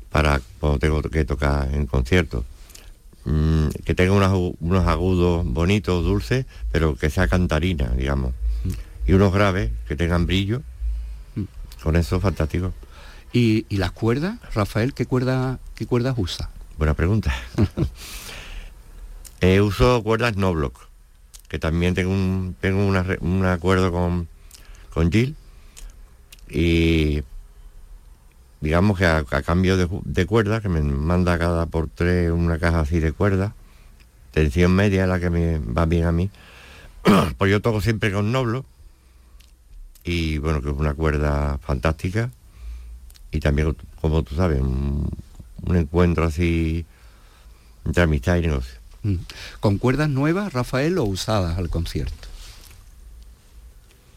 para 0.10 0.42
cuando 0.60 0.80
tengo 0.80 1.02
que 1.02 1.26
tocar 1.26 1.74
en 1.74 1.86
conciertos. 1.86 2.46
Mm, 3.26 3.68
que 3.86 3.94
tenga 3.94 4.14
unos, 4.14 4.56
unos, 4.60 4.88
agudos 4.88 5.46
bonitos, 5.46 6.04
dulces, 6.04 6.46
pero 6.72 6.96
que 6.96 7.10
sea 7.10 7.28
cantarina, 7.28 7.90
digamos. 7.90 8.34
Y 9.06 9.14
unos 9.14 9.34
graves 9.34 9.72
que 9.88 9.96
tengan 9.96 10.26
brillo. 10.26 10.62
Con 11.84 11.96
eso, 11.96 12.20
fantástico. 12.20 12.74
¿Y, 13.34 13.66
las 13.70 13.92
cuerdas, 13.92 14.40
Rafael, 14.54 14.94
qué, 14.94 15.06
cuerda, 15.06 15.60
qué 15.76 15.86
cuerdas 15.86 16.16
usa? 16.18 16.50
Buena 16.78 16.94
pregunta. 16.94 17.34
eh, 19.42 19.62
uso 19.62 20.04
cuerdas 20.04 20.36
no 20.36 20.54
block, 20.54 20.88
que 21.48 21.60
también 21.60 21.94
tengo 21.94 22.12
un, 22.12 22.56
tengo 22.60 22.86
un 22.86 23.46
acuerdo 23.46 23.92
con, 23.92 24.28
con 24.94 25.12
Jill 25.12 25.36
y 26.50 27.24
digamos 28.60 28.98
que 28.98 29.06
a, 29.06 29.24
cambio 29.24 29.76
de, 29.78 30.26
cuerdas, 30.26 30.62
que 30.62 30.70
me 30.70 30.82
manda 30.82 31.38
cada 31.40 31.66
por 31.66 31.90
tres 31.90 32.32
una 32.32 32.60
caja 32.60 32.82
así 32.82 33.00
de 33.00 33.12
cuerdas, 33.12 33.54
tensión 34.32 34.74
media 34.74 35.08
la 35.08 35.20
que 35.20 35.30
me 35.30 35.60
va 35.60 35.86
bien 35.86 36.06
a 36.06 36.12
mí, 36.12 36.30
pues 37.38 37.52
yo 37.52 37.62
toco 37.62 37.82
siempre 37.82 38.12
con 38.12 38.32
Noblo 38.32 38.66
y 40.04 40.38
bueno, 40.38 40.62
que 40.62 40.70
es 40.70 40.76
una 40.76 40.94
cuerda 40.94 41.58
fantástica 41.60 42.32
y 43.32 43.40
también, 43.40 43.76
como 44.00 44.24
tú 44.24 44.36
sabes, 44.36 44.62
un, 44.62 45.10
encuentro 45.74 46.26
así 46.26 46.86
entre 47.86 48.04
amistad 48.04 48.38
y 48.38 48.42
negocio. 48.42 48.76
Mm. 49.04 49.16
¿Con 49.60 49.78
cuerdas 49.78 50.10
nuevas, 50.10 50.54
Rafael, 50.54 50.98
o 50.98 51.04
usadas 51.04 51.58
al 51.58 51.70
concierto? 51.70 52.31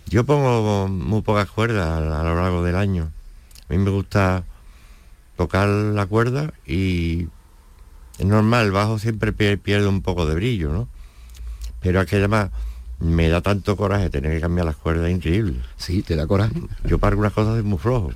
Yo 0.06 0.24
pongo 0.24 0.88
muy 0.88 1.22
pocas 1.22 1.50
cuerdas 1.50 1.88
a 1.88 2.00
lo 2.00 2.34
largo 2.34 2.62
del 2.62 2.76
año. 2.76 3.10
A 3.68 3.72
mí 3.72 3.78
me 3.78 3.90
gusta 3.90 4.44
tocar 5.36 5.68
la 5.68 6.06
cuerda 6.06 6.52
y 6.66 7.28
es 8.18 8.26
normal, 8.26 8.66
el 8.66 8.72
bajo 8.72 8.98
siempre 8.98 9.32
pierde 9.32 9.86
un 9.86 10.02
poco 10.02 10.26
de 10.26 10.34
brillo, 10.34 10.72
¿no? 10.72 10.88
Pero 11.80 12.00
aquella 12.00 12.22
además 12.22 12.50
me 13.00 13.28
da 13.28 13.40
tanto 13.40 13.76
coraje 13.76 14.08
tener 14.10 14.32
que 14.32 14.40
cambiar 14.40 14.66
las 14.66 14.76
cuerdas, 14.76 15.10
increíble. 15.10 15.60
Sí, 15.76 16.02
te 16.02 16.16
da 16.16 16.26
coraje. 16.26 16.54
Yo 16.84 16.98
para 16.98 17.12
algunas 17.12 17.32
cosas 17.32 17.58
es 17.58 17.64
muy 17.64 17.78
flojo. 17.78 18.12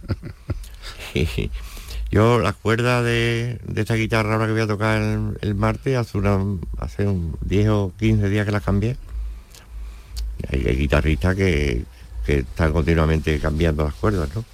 Yo 2.11 2.39
las 2.39 2.55
cuerdas 2.55 3.05
de, 3.05 3.61
esta 3.77 3.95
guitarra 3.95 4.35
ahora 4.35 4.47
que 4.47 4.53
voy 4.53 4.63
a 4.63 4.67
tocar 4.67 5.03
el, 5.41 5.55
martes, 5.55 5.97
hace, 5.97 6.17
una, 6.17 6.39
hace 6.79 7.07
un 7.07 7.37
10 7.43 7.69
o 7.69 7.93
15 7.99 8.29
días 8.31 8.47
que 8.47 8.53
las 8.53 8.63
cambié. 8.63 8.97
Hay, 10.51 10.61
guitarristas 10.77 11.35
que, 11.35 11.85
que 12.25 12.39
están 12.39 12.73
continuamente 12.73 13.39
cambiando 13.41 13.85
las 13.85 13.95
cuerdas, 13.95 14.29
¿no? 14.35 14.45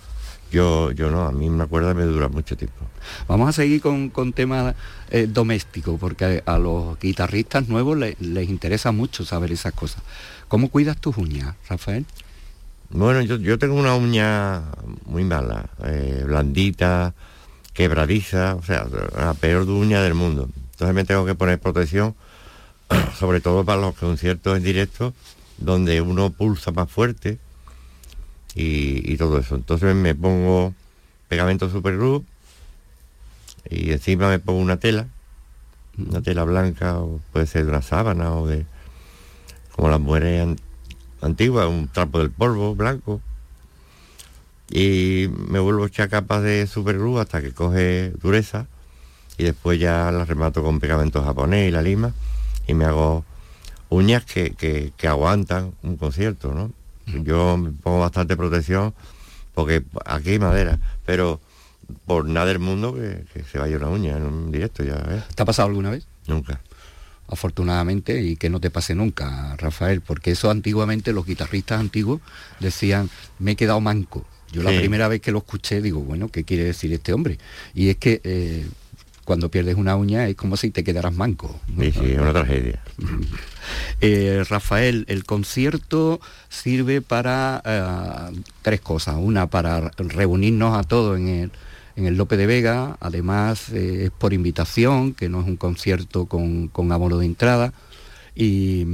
Yo, 0.51 0.93
yo 0.93 1.11
no, 1.11 1.27
a 1.27 1.33
mí 1.33 1.49
una 1.49 1.67
cuerda 1.67 1.95
me 1.95 2.05
dura 2.05 2.29
mucho 2.29 2.57
tiempo. 2.57 2.87
Vamos 3.27 3.49
a 3.49 3.53
seguir 3.53 3.81
con, 3.81 4.09
con 4.11 4.33
temas 4.33 4.77
eh, 5.11 5.27
domésticos, 5.29 5.99
porque 5.99 6.45
a, 6.47 6.59
los 6.59 6.99
guitarristas 7.01 7.69
nuevos 7.69 7.99
les 7.99 8.49
interesa 8.49 8.93
mucho 8.93 9.25
saber 9.25 9.51
esas 9.51 9.73
cosas. 9.73 10.03
¿Cómo 10.47 10.71
cuidas 10.71 10.97
tus 11.01 11.17
uñas, 11.17 11.57
Rafael? 11.69 12.07
Bueno, 12.91 13.23
yo, 13.23 13.59
tengo 13.59 13.75
una 13.75 13.97
uña 13.97 14.63
muy 15.07 15.25
mala, 15.25 15.69
eh, 15.85 16.23
blandita, 16.25 17.15
quebradiza, 17.73 18.55
o 18.55 18.63
sea, 18.63 18.87
la 19.17 19.35
peor 19.35 19.69
uña 19.69 20.03
del 20.03 20.15
mundo. 20.15 20.49
Entonces 20.73 20.95
me 20.95 21.05
tengo 21.05 21.27
que 21.27 21.35
poner 21.35 21.59
protección, 21.59 22.15
sobre 23.19 23.41
todo 23.41 23.65
para 23.65 23.81
los 23.81 23.97
conciertos 23.97 24.57
en 24.57 24.63
directo, 24.63 25.15
donde 25.59 26.01
uno 26.01 26.31
pulsa 26.31 26.73
más 26.73 26.91
fuerte 26.91 27.39
y, 28.55 29.17
todo 29.17 29.39
eso. 29.39 29.55
Entonces 29.55 29.95
me 29.95 30.15
pongo 30.15 30.75
pegamento 31.29 31.71
super 31.71 31.95
y 33.71 33.93
encima 33.93 34.29
me 34.29 34.39
pongo 34.39 34.61
una 34.61 34.79
tela, 34.79 35.07
una 35.99 36.21
tela 36.21 36.45
blanca, 36.45 36.99
o 36.99 37.21
puede 37.33 37.47
ser 37.47 37.65
de 37.65 37.71
una 37.71 37.83
sábana 37.83 38.35
o 38.35 38.47
de 38.47 38.67
como 39.73 39.89
las 39.89 40.01
mujeres 40.01 40.57
antiguas, 41.21 41.67
un 41.67 41.89
trapo 41.89 42.19
del 42.19 42.31
polvo 42.31 42.75
blanco. 42.75 43.21
Y 44.71 45.29
me 45.49 45.59
vuelvo 45.59 45.85
a 45.85 45.87
echar 45.89 46.09
capas 46.09 46.43
de 46.43 46.67
super 46.67 46.99
hasta 47.21 47.43
que 47.43 47.53
coge 47.53 48.13
dureza 48.21 48.67
y 49.37 49.45
después 49.45 49.79
ya 49.79 50.11
la 50.11 50.25
remato 50.25 50.63
con 50.63 50.81
pegamento 50.81 51.23
japonés 51.23 51.69
y 51.69 51.73
la 51.73 51.83
lima 51.83 52.13
y 52.67 52.75
me 52.75 52.85
hago 52.85 53.25
uñas 53.95 54.25
que, 54.25 54.51
que, 54.51 54.93
que 54.97 55.09
aguantan 55.09 55.73
un 55.83 55.97
concierto, 55.97 56.53
¿no? 56.53 56.73
Yo 57.23 57.57
me 57.57 57.71
pongo 57.71 58.01
bastante 58.01 58.37
protección 58.37 58.95
porque 59.55 59.85
aquí 60.05 60.31
hay 60.31 60.39
madera, 60.39 60.79
pero 61.05 61.41
por 62.07 62.27
nada 62.27 62.47
del 62.47 62.59
mundo 62.59 62.95
que, 62.95 63.45
se 63.45 63.59
vaya 63.59 63.77
una 63.77 63.89
uña 63.89 64.17
en 64.17 64.25
un 64.25 64.51
directo 64.51 64.83
ya. 64.83 65.27
¿Te 65.35 65.43
ha 65.43 65.47
pasado 65.47 65.69
alguna 65.69 65.91
vez? 65.91 66.07
Nunca. 66.27 66.61
Afortunadamente, 67.29 68.21
y 68.23 68.37
que 68.37 68.51
no 68.51 68.61
te 68.61 68.71
pase 68.71 68.95
nunca, 68.95 69.57
Rafael, 69.57 70.01
porque 70.01 70.33
eso 70.33 70.51
antiguamente 70.51 71.13
los 71.13 71.25
guitarristas 71.25 71.81
antiguos 71.81 72.21
decían, 72.61 73.09
me 73.39 73.53
he 73.53 73.57
quedado 73.57 73.81
manco. 73.81 74.27
Yo 74.53 74.63
la 74.63 74.71
primera 74.71 75.09
vez 75.09 75.21
que 75.21 75.33
lo 75.33 75.39
escuché 75.39 75.83
digo, 75.83 76.01
bueno, 76.01 76.29
¿qué 76.29 76.45
quiere 76.45 76.65
decir 76.65 76.93
este 76.93 77.13
hombre? 77.13 77.39
Y 77.75 77.89
es 77.89 77.97
que 77.97 78.21
eh, 78.23 78.67
cuando 79.25 79.51
pierdes 79.51 79.77
una 79.77 79.97
uña 79.97 80.29
es 80.29 80.37
como 80.37 80.57
si 80.57 80.71
te 80.71 80.85
quedaras 80.85 81.15
manco. 81.15 81.61
Sí, 81.79 81.93
sí, 81.93 82.13
es 82.13 82.19
una 82.19 82.33
tragedia. 82.33 82.83
Eh, 84.01 84.45
Rafael, 84.47 85.07
el 85.09 85.25
concierto 85.25 86.21
sirve 86.51 87.01
para 87.01 87.63
eh, 87.65 88.43
tres 88.61 88.83
cosas. 88.83 89.17
Una, 89.19 89.47
para 89.47 89.91
reunirnos 89.97 90.77
a 90.77 90.83
todos 90.83 91.19
en 91.19 91.29
el, 91.29 91.51
en 91.97 92.07
el 92.07 92.17
Lope 92.17 92.37
de 92.37 92.47
Vega. 92.47 92.99
Además, 93.01 93.71
eh, 93.71 94.05
es 94.05 94.11
por 94.11 94.35
invitación, 94.35 95.15
que 95.15 95.31
no 95.31 95.41
es 95.41 95.47
un 95.47 95.57
concierto 95.57 96.27
con, 96.27 96.69
con 96.69 96.93
abono 96.93 97.17
de 97.17 97.25
entrada. 97.25 97.73
Y, 98.35 98.87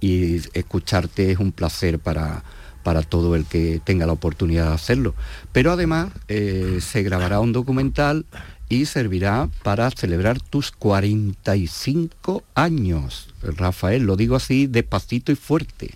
y 0.00 0.36
escucharte 0.52 1.32
es 1.32 1.38
un 1.38 1.50
placer 1.50 1.98
para, 1.98 2.44
para 2.84 3.02
todo 3.02 3.34
el 3.34 3.44
que 3.46 3.80
tenga 3.82 4.06
la 4.06 4.12
oportunidad 4.12 4.68
de 4.68 4.74
hacerlo. 4.74 5.14
Pero 5.50 5.72
además 5.72 6.12
se 6.28 7.02
grabará 7.02 7.40
un 7.40 7.52
documental 7.52 8.24
y 8.70 8.86
servirá 8.86 9.50
para 9.64 9.90
celebrar 9.90 10.40
tus 10.40 10.70
45 10.70 12.44
años. 12.54 13.34
Rafael, 13.42 14.04
lo 14.04 14.16
digo 14.16 14.36
así 14.36 14.68
despacito 14.68 15.32
y 15.32 15.34
fuerte. 15.34 15.94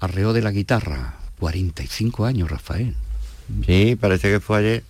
Arreo 0.00 0.32
de 0.32 0.40
la 0.40 0.50
guitarra. 0.50 1.18
45 1.38 2.24
años, 2.24 2.50
Rafael. 2.50 2.96
Sí, 3.66 3.96
parece 4.00 4.30
que 4.30 4.40
fue 4.40 4.58
ayer. 4.58 4.84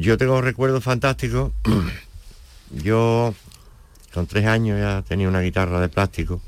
Yo 0.00 0.16
tengo 0.16 0.40
recuerdos 0.40 0.82
fantásticos. 0.82 1.52
Yo 2.70 3.34
con 4.14 4.26
tres 4.26 4.46
años 4.46 4.80
ya 4.80 5.02
tenía 5.06 5.28
una 5.28 5.40
guitarra 5.40 5.80
de 5.80 5.90
plástico 5.90 6.40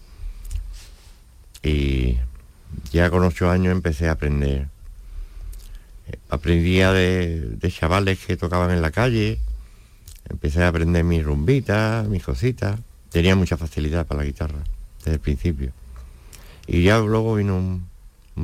y 1.62 2.16
ya 2.90 3.10
con 3.10 3.22
ocho 3.22 3.50
años 3.50 3.72
empecé 3.72 4.08
a 4.08 4.12
aprender 4.12 4.68
aprendía 6.28 6.92
de, 6.92 7.58
chavales 7.68 8.18
que 8.18 8.36
tocaban 8.36 8.70
en 8.70 8.82
la 8.82 8.90
calle, 8.90 9.38
empecé 10.28 10.62
a 10.62 10.68
aprender 10.68 11.04
mis 11.04 11.24
rumbitas, 11.24 12.06
mis 12.08 12.22
cositas, 12.22 12.78
tenía 13.10 13.36
mucha 13.36 13.56
facilidad 13.56 14.06
para 14.06 14.20
la 14.20 14.26
guitarra 14.26 14.58
desde 14.98 15.12
el 15.12 15.20
principio. 15.20 15.72
Y 16.66 16.82
ya 16.82 16.98
luego 16.98 17.34
vino 17.34 17.56
un, 17.56 17.94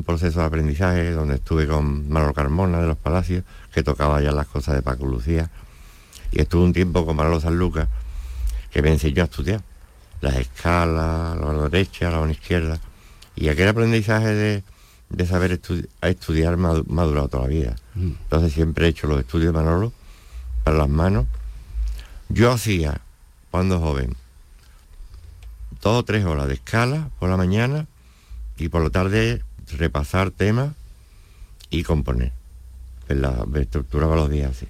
proceso 0.05 0.41
de 0.41 0.47
aprendizaje 0.47 1.11
donde 1.11 1.35
estuve 1.37 1.67
con 1.67 2.09
Manolo 2.09 2.33
Carmona 2.33 2.81
de 2.81 2.87
los 2.87 2.97
Palacios, 2.97 3.45
que 3.73 3.83
tocaba 3.83 4.21
ya 4.21 4.31
las 4.31 4.47
cosas 4.47 4.77
de 4.77 4.83
Paco 4.83 5.07
Lucía, 5.07 5.51
y 6.31 6.41
estuve 6.41 6.63
un 6.63 6.73
tiempo 6.73 7.05
con 7.05 7.17
Manolo 7.17 7.41
San 7.41 7.59
Lucas, 7.59 7.89
que 8.71 8.83
me 8.83 8.91
enseñó 8.91 9.23
a 9.23 9.25
estudiar. 9.25 9.63
Las 10.21 10.37
escalas, 10.37 11.37
la 11.37 11.47
mano 11.47 11.69
derecha, 11.69 12.11
la 12.11 12.21
mano 12.21 12.31
izquierda, 12.31 12.79
y 13.35 13.49
aquel 13.49 13.69
aprendizaje 13.69 14.35
de 14.35 14.63
de 15.11 15.27
saber 15.27 15.61
estudiar 16.03 16.57
me 16.57 16.69
ha, 16.69 17.05
durado 17.05 17.29
toda 17.29 17.43
la 17.45 17.49
vida. 17.49 17.77
Mm. 17.95 18.13
Entonces 18.23 18.53
siempre 18.53 18.87
he 18.87 18.89
hecho 18.89 19.07
los 19.07 19.21
estudios 19.21 19.53
de 19.53 19.59
Manolo 19.59 19.93
para 20.65 20.79
las 20.79 20.89
manos. 20.89 21.27
Yo 22.29 22.53
hacía, 22.53 23.01
cuando 23.51 23.81
joven, 23.81 24.15
dos 25.83 25.99
o 25.99 26.05
tres 26.05 26.25
horas 26.25 26.47
de 26.47 26.55
escala 26.55 27.11
por 27.19 27.29
la 27.29 27.37
mañana 27.37 27.87
y 28.57 28.69
por 28.69 28.83
la 28.83 28.91
tarde 28.91 29.43
repasar 29.77 30.31
temas 30.31 30.73
y 31.71 31.83
componer. 31.83 32.33
Pues 33.07 33.19
la, 33.19 33.45
me 33.47 33.63
estructuraba 33.63 34.15
los 34.15 34.31
días 34.31 34.53
así. 34.53 34.67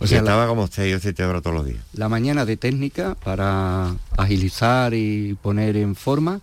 O 0.00 0.06
sea, 0.06 0.18
estaba 0.18 0.46
como 0.46 0.66
seis 0.68 0.94
o 0.96 1.00
siete 1.00 1.24
horas 1.24 1.42
todos 1.42 1.56
los 1.56 1.66
días. 1.66 1.82
La 1.94 2.08
mañana 2.08 2.44
de 2.44 2.56
técnica 2.56 3.16
para 3.16 3.94
agilizar 4.16 4.94
y 4.94 5.34
poner 5.42 5.76
en 5.76 5.96
forma 5.96 6.40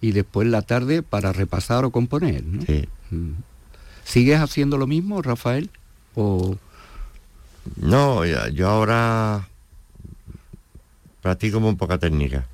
y 0.00 0.12
después 0.12 0.48
la 0.48 0.62
tarde 0.62 1.02
para 1.02 1.32
repasar 1.32 1.84
o 1.84 1.90
componer. 1.90 2.44
¿no? 2.44 2.62
Sí. 2.62 2.88
Mm. 3.10 3.32
¿Sigues 4.04 4.40
haciendo 4.40 4.78
lo 4.78 4.86
mismo, 4.86 5.22
Rafael? 5.22 5.70
O... 6.14 6.56
No, 7.76 8.24
yo 8.24 8.68
ahora 8.68 9.46
practico 11.20 11.60
muy 11.60 11.74
poca 11.76 11.98
técnica. 11.98 12.46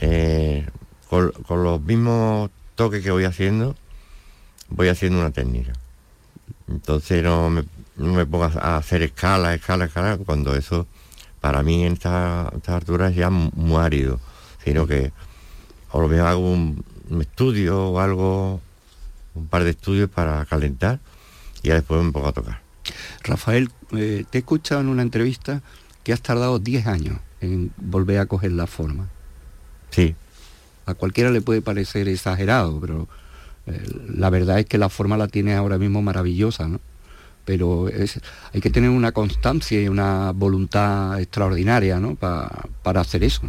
Eh, 0.00 0.66
con, 1.08 1.32
los 1.48 1.80
mismos 1.80 2.50
toques 2.74 3.02
que 3.02 3.10
voy 3.10 3.24
haciendo, 3.24 3.76
voy 4.68 4.88
haciendo 4.88 5.20
una 5.20 5.30
técnica. 5.30 5.72
Entonces 6.68 7.22
no 7.22 7.50
me, 7.50 7.64
no 7.96 8.26
pongo 8.26 8.44
a 8.44 8.76
hacer 8.76 9.02
escala, 9.02 9.54
escala, 9.54 9.84
escala, 9.84 10.16
cuando 10.18 10.54
eso 10.56 10.86
para 11.40 11.62
mí 11.62 11.84
en 11.84 11.94
estas 11.94 12.52
esta 12.54 12.76
alturas 12.76 13.14
ya 13.14 13.30
muy 13.30 13.80
árido, 13.80 14.20
sino 14.64 14.86
que 14.86 15.12
o 15.92 16.00
lo 16.00 16.08
mejor 16.08 16.26
hago 16.26 16.52
un, 16.52 16.84
estudio 17.20 17.90
o 17.90 18.00
algo, 18.00 18.60
un 19.34 19.46
par 19.46 19.64
de 19.64 19.70
estudios 19.70 20.08
para 20.08 20.44
calentar 20.46 20.98
y 21.62 21.68
ya 21.68 21.74
después 21.74 22.02
me 22.02 22.10
pongo 22.10 22.28
a 22.28 22.32
tocar. 22.32 22.60
Rafael, 23.22 23.70
eh, 23.92 24.24
te 24.28 24.38
he 24.38 24.40
escuchado 24.40 24.80
en 24.80 24.88
una 24.88 25.02
entrevista 25.02 25.60
que 26.02 26.12
has 26.12 26.22
tardado 26.22 26.58
10 26.58 26.86
años 26.86 27.18
en 27.40 27.70
volver 27.76 28.18
a 28.18 28.26
coger 28.26 28.52
la 28.52 28.66
forma. 28.66 29.08
Sí. 29.90 30.14
A 30.86 30.94
cualquiera 30.94 31.30
le 31.30 31.42
puede 31.42 31.60
parecer 31.60 32.08
exagerado, 32.08 32.80
pero 32.80 33.06
eh, 33.66 33.86
la 34.08 34.30
verdad 34.30 34.58
es 34.58 34.66
que 34.66 34.78
la 34.78 34.88
forma 34.88 35.18
la 35.18 35.28
tiene 35.28 35.54
ahora 35.54 35.76
mismo 35.76 36.00
maravillosa, 36.00 36.66
¿no? 36.66 36.80
Pero 37.44 37.88
hay 38.52 38.60
que 38.60 38.70
tener 38.70 38.88
una 38.88 39.10
constancia 39.10 39.82
y 39.82 39.88
una 39.88 40.30
voluntad 40.30 41.20
extraordinaria, 41.20 41.98
¿no? 41.98 42.14
para 42.14 43.00
hacer 43.00 43.24
eso. 43.24 43.42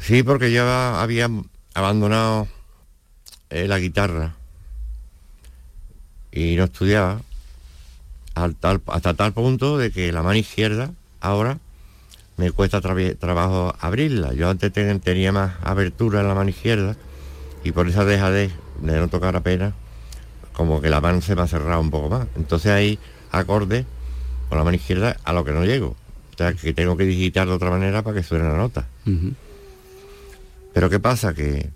Sí, 0.00 0.22
porque 0.22 0.52
yo 0.52 0.68
había 0.68 1.28
abandonado 1.74 2.48
eh, 3.50 3.66
la 3.68 3.78
guitarra 3.78 4.34
y 6.32 6.56
no 6.56 6.64
estudiaba 6.64 7.20
hasta 8.34 9.14
tal 9.14 9.32
punto 9.32 9.78
de 9.78 9.90
que 9.90 10.12
la 10.12 10.22
mano 10.22 10.38
izquierda 10.38 10.92
ahora 11.20 11.58
me 12.36 12.52
cuesta 12.52 12.80
trabajo 12.80 13.74
abrirla. 13.80 14.32
Yo 14.32 14.48
antes 14.48 14.72
tenía 14.72 15.32
más 15.32 15.56
abertura 15.62 16.20
en 16.20 16.28
la 16.28 16.34
mano 16.34 16.50
izquierda 16.50 16.96
y 17.64 17.72
por 17.72 17.88
esa 17.88 18.04
deja 18.04 18.30
de 18.30 18.50
no 18.80 19.08
tocar 19.08 19.34
apenas, 19.34 19.74
como 20.52 20.80
que 20.80 20.88
la 20.88 21.00
mano 21.00 21.20
se 21.20 21.34
me 21.34 21.42
ha 21.42 21.48
cerrado 21.48 21.80
un 21.80 21.90
poco 21.90 22.08
más. 22.08 22.28
Entonces 22.36 22.70
hay 22.70 22.98
acorde 23.32 23.84
con 24.48 24.58
la 24.58 24.64
mano 24.64 24.76
izquierda 24.76 25.16
a 25.24 25.32
lo 25.32 25.44
que 25.44 25.52
no 25.52 25.64
llego. 25.64 25.96
O 26.34 26.36
sea, 26.38 26.52
que 26.52 26.72
tengo 26.72 26.96
que 26.96 27.04
digitar 27.04 27.48
de 27.48 27.54
otra 27.54 27.70
manera 27.70 28.02
para 28.02 28.16
que 28.16 28.22
suene 28.22 28.44
la 28.44 28.56
nota. 28.56 28.86
Pero 30.78 30.90
¿qué 30.90 31.00
pasa? 31.00 31.34
Que, 31.34 31.70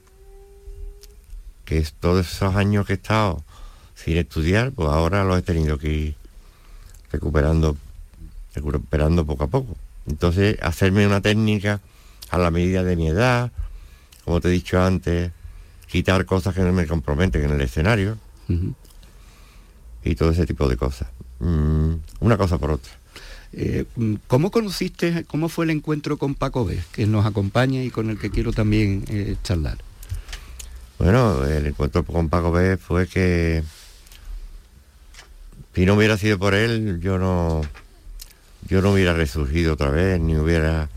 que 1.64 1.84
todos 1.98 2.24
esos 2.24 2.54
años 2.54 2.86
que 2.86 2.92
he 2.92 2.94
estado 2.94 3.42
sin 3.96 4.16
estudiar, 4.16 4.70
pues 4.70 4.88
ahora 4.88 5.24
los 5.24 5.36
he 5.40 5.42
tenido 5.42 5.76
que 5.76 5.92
ir 5.92 6.14
recuperando, 7.10 7.76
recuperando 8.54 9.26
poco 9.26 9.42
a 9.42 9.48
poco. 9.48 9.76
Entonces, 10.06 10.56
hacerme 10.62 11.04
una 11.04 11.20
técnica 11.20 11.80
a 12.30 12.38
la 12.38 12.52
medida 12.52 12.84
de 12.84 12.94
mi 12.94 13.08
edad, 13.08 13.50
como 14.24 14.40
te 14.40 14.46
he 14.46 14.52
dicho 14.52 14.80
antes, 14.80 15.32
quitar 15.88 16.24
cosas 16.24 16.54
que 16.54 16.60
no 16.60 16.72
me 16.72 16.86
comprometen 16.86 17.42
en 17.42 17.50
el 17.50 17.60
escenario 17.60 18.18
y 20.04 20.14
todo 20.14 20.30
ese 20.30 20.46
tipo 20.46 20.68
de 20.68 20.76
cosas. 20.76 21.08
Mm, 21.40 21.94
una 22.20 22.36
cosa 22.36 22.56
por 22.56 22.70
otra. 22.70 22.92
Eh, 23.54 23.84
¿Cómo 24.28 24.50
conociste, 24.50 25.24
cómo 25.26 25.48
fue 25.48 25.66
el 25.66 25.70
encuentro 25.70 26.16
con 26.16 26.34
Paco 26.34 26.64
B, 26.64 26.78
que 26.92 27.06
nos 27.06 27.26
acompaña 27.26 27.82
y 27.82 27.90
con 27.90 28.08
el 28.08 28.18
que 28.18 28.30
quiero 28.30 28.52
también 28.52 29.04
eh, 29.08 29.36
charlar? 29.42 29.78
Bueno, 30.98 31.44
el 31.44 31.66
encuentro 31.66 32.04
con 32.04 32.28
Paco 32.28 32.52
B 32.52 32.76
fue 32.76 33.06
que 33.06 33.62
si 35.74 35.84
no 35.84 35.94
hubiera 35.94 36.16
sido 36.16 36.38
por 36.38 36.54
él, 36.54 37.00
yo 37.00 37.18
no, 37.18 37.62
yo 38.68 38.80
no 38.82 38.92
hubiera 38.92 39.12
resurgido 39.12 39.74
otra 39.74 39.90
vez, 39.90 40.20
ni 40.20 40.36
hubiera 40.36 40.88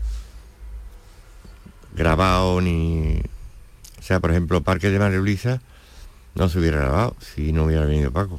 grabado, 1.94 2.60
ni... 2.60 3.20
O 3.98 4.02
sea, 4.02 4.20
por 4.20 4.30
ejemplo, 4.30 4.62
Parque 4.62 4.90
de 4.90 4.98
María 4.98 5.18
Luisa 5.18 5.60
no 6.34 6.48
se 6.48 6.58
hubiera 6.58 6.78
grabado 6.78 7.16
si 7.18 7.52
no 7.52 7.64
hubiera 7.64 7.86
venido 7.86 8.12
Paco. 8.12 8.38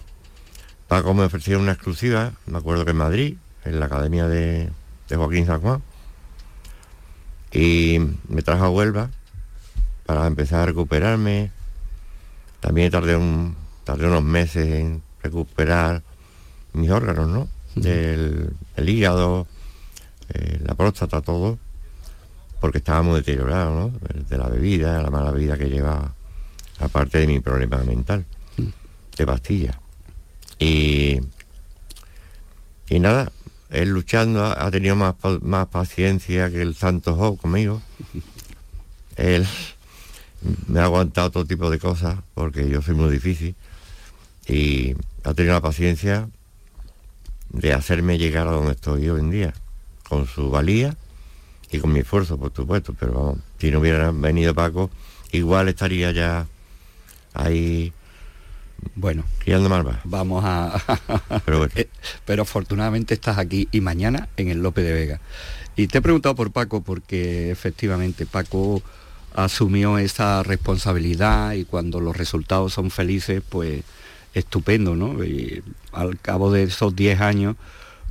Paco 0.88 1.14
me 1.14 1.24
ofreció 1.24 1.60
una 1.60 1.74
exclusiva, 1.74 2.34
me 2.46 2.60
acuerdo 2.60 2.86
que 2.86 2.92
en 2.92 2.98
Madrid, 2.98 3.38
en 3.68 3.80
la 3.80 3.88
Academia 3.88 4.28
de, 4.28 4.70
Joaquín 5.10 5.46
San 5.46 5.62
Juan, 5.62 5.82
y 7.52 7.98
me 8.28 8.42
trajo 8.42 8.66
a 8.66 8.70
Huelva 8.70 9.10
para 10.06 10.28
empezar 10.28 10.62
a 10.62 10.66
recuperarme. 10.66 11.52
También 12.60 12.92
tardé, 12.92 13.16
un, 13.16 13.56
tardé 13.84 14.08
unos 14.08 14.24
meses 14.24 14.68
en 14.68 15.02
recuperar 15.22 16.04
mis 16.74 16.90
órganos, 16.90 17.28
¿no? 17.28 17.48
Del 17.76 18.54
el 18.76 18.90
hígado, 18.90 19.48
eh, 20.34 20.60
la 20.64 20.76
próstata, 20.76 21.22
todo, 21.22 21.58
porque 22.60 22.80
estaba 22.80 23.02
muy 23.02 23.16
deteriorado, 23.16 23.74
¿no? 23.74 23.92
De 24.30 24.38
la 24.38 24.48
bebida, 24.48 25.02
la 25.02 25.10
mala 25.10 25.32
vida 25.32 25.58
que 25.58 25.70
lleva, 25.70 26.14
aparte 26.80 27.20
de 27.20 27.28
mi 27.28 27.40
problema 27.40 27.78
mental, 27.84 28.26
de 29.18 29.26
pastillas. 29.26 29.78
Y, 30.60 31.20
y 32.90 33.00
nada, 33.00 33.32
él 33.70 33.90
luchando 33.90 34.46
ha, 34.46 34.72
tenido 34.72 34.96
más, 34.96 35.16
más 35.42 35.68
paciencia 35.68 36.50
que 36.50 36.62
el 36.62 36.76
Santo 36.76 37.16
Job 37.16 37.40
conmigo. 37.40 37.82
Él 39.18 39.48
me 40.68 40.80
ha 40.80 40.84
aguantado 40.84 41.32
todo 41.32 41.46
tipo 41.46 41.70
de 41.70 41.80
cosas 41.80 42.20
porque 42.36 42.70
yo 42.70 42.82
soy 42.82 42.94
muy 42.94 43.10
difícil 43.10 43.56
y 44.48 44.96
ha 45.24 45.34
tenido 45.34 45.56
la 45.56 45.62
paciencia 45.62 46.30
de 47.50 47.74
hacerme 47.74 48.18
llegar 48.18 48.48
a 48.48 48.52
donde 48.52 48.74
estoy 48.74 49.10
hoy 49.10 49.20
en 49.20 49.32
día, 49.32 49.54
con 50.08 50.28
su 50.28 50.50
valía 50.50 50.96
y 51.72 51.80
con 51.80 51.92
mi 51.92 52.00
esfuerzo, 52.00 52.38
por 52.38 52.54
supuesto, 52.54 52.96
pero 52.98 53.14
vamos, 53.14 53.40
si 53.60 53.72
no 53.72 53.80
hubiera 53.80 54.12
venido 54.12 54.54
Paco, 54.54 54.90
igual 55.32 55.68
estaría 55.68 56.12
ya 56.12 56.48
ahí 57.34 57.92
bueno, 58.96 59.24
criando 59.40 59.70
malva. 59.70 60.02
Vamos 60.04 60.44
a... 60.46 60.82
pero, 61.46 61.68
eh, 61.76 61.90
pero 62.26 62.44
afortunadamente 62.44 63.14
estás 63.14 63.38
aquí 63.38 63.68
y 63.72 63.82
mañana 63.82 64.30
en 64.38 64.50
el 64.50 64.62
Lope 64.62 64.82
de 64.82 64.94
Vega. 64.94 65.20
Y 65.76 65.88
te 65.88 66.00
he 66.00 66.02
preguntado 66.02 66.36
por 66.36 66.52
Paco 66.52 66.82
porque 66.82 67.52
efectivamente 67.52 68.26
Paco 68.26 68.82
asumió 69.34 70.00
esa 70.00 70.42
responsabilidad 70.42 71.54
y 71.54 71.66
cuando 71.66 72.00
los 72.00 72.18
resultados 72.18 72.74
son 72.74 72.90
felices, 72.90 73.44
pues 73.48 73.84
estupendo, 74.34 74.96
¿no? 74.96 75.24
Y 75.24 75.64
al 75.92 76.20
cabo 76.20 76.52
de 76.52 76.64
esos 76.64 76.96
10 76.96 77.22
años, 77.22 77.56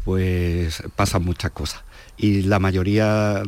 pues 0.05 0.83
pasan 0.95 1.25
muchas 1.25 1.51
cosas. 1.51 1.83
Y 2.17 2.43
la 2.43 2.61
mayoría 2.61 3.43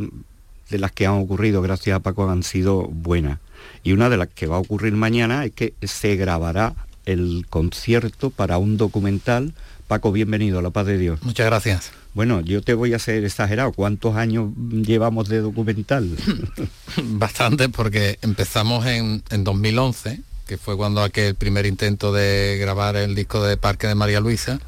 de 0.70 0.78
las 0.78 0.92
que 0.92 1.06
han 1.06 1.14
ocurrido 1.14 1.62
gracias 1.62 1.96
a 1.96 2.00
Paco 2.00 2.28
han 2.28 2.42
sido 2.42 2.82
buenas. 2.88 3.38
Y 3.82 3.92
una 3.92 4.08
de 4.08 4.16
las 4.16 4.28
que 4.28 4.46
va 4.46 4.56
a 4.56 4.60
ocurrir 4.60 4.94
mañana 4.94 5.44
es 5.44 5.52
que 5.52 5.74
se 5.82 6.16
grabará 6.16 6.74
el 7.08 7.46
concierto 7.48 8.30
para 8.30 8.58
un 8.58 8.76
documental. 8.76 9.54
Paco, 9.86 10.12
bienvenido 10.12 10.58
a 10.58 10.62
La 10.62 10.70
Paz 10.70 10.86
de 10.86 10.98
Dios. 10.98 11.20
Muchas 11.22 11.46
gracias. 11.46 11.90
Bueno, 12.12 12.40
yo 12.40 12.60
te 12.62 12.74
voy 12.74 12.92
a 12.92 12.98
ser 12.98 13.24
exagerado. 13.24 13.72
¿Cuántos 13.72 14.16
años 14.16 14.50
llevamos 14.70 15.28
de 15.28 15.40
documental? 15.40 16.16
Bastante, 17.02 17.68
porque 17.70 18.18
empezamos 18.22 18.84
en, 18.86 19.22
en 19.30 19.44
2011 19.44 20.20
que 20.46 20.56
fue 20.56 20.78
cuando 20.78 21.02
aquel 21.02 21.34
primer 21.34 21.66
intento 21.66 22.10
de 22.10 22.56
grabar 22.58 22.96
el 22.96 23.14
disco 23.14 23.44
de 23.44 23.58
Parque 23.58 23.86
de 23.86 23.94
María 23.94 24.18
Luisa. 24.20 24.58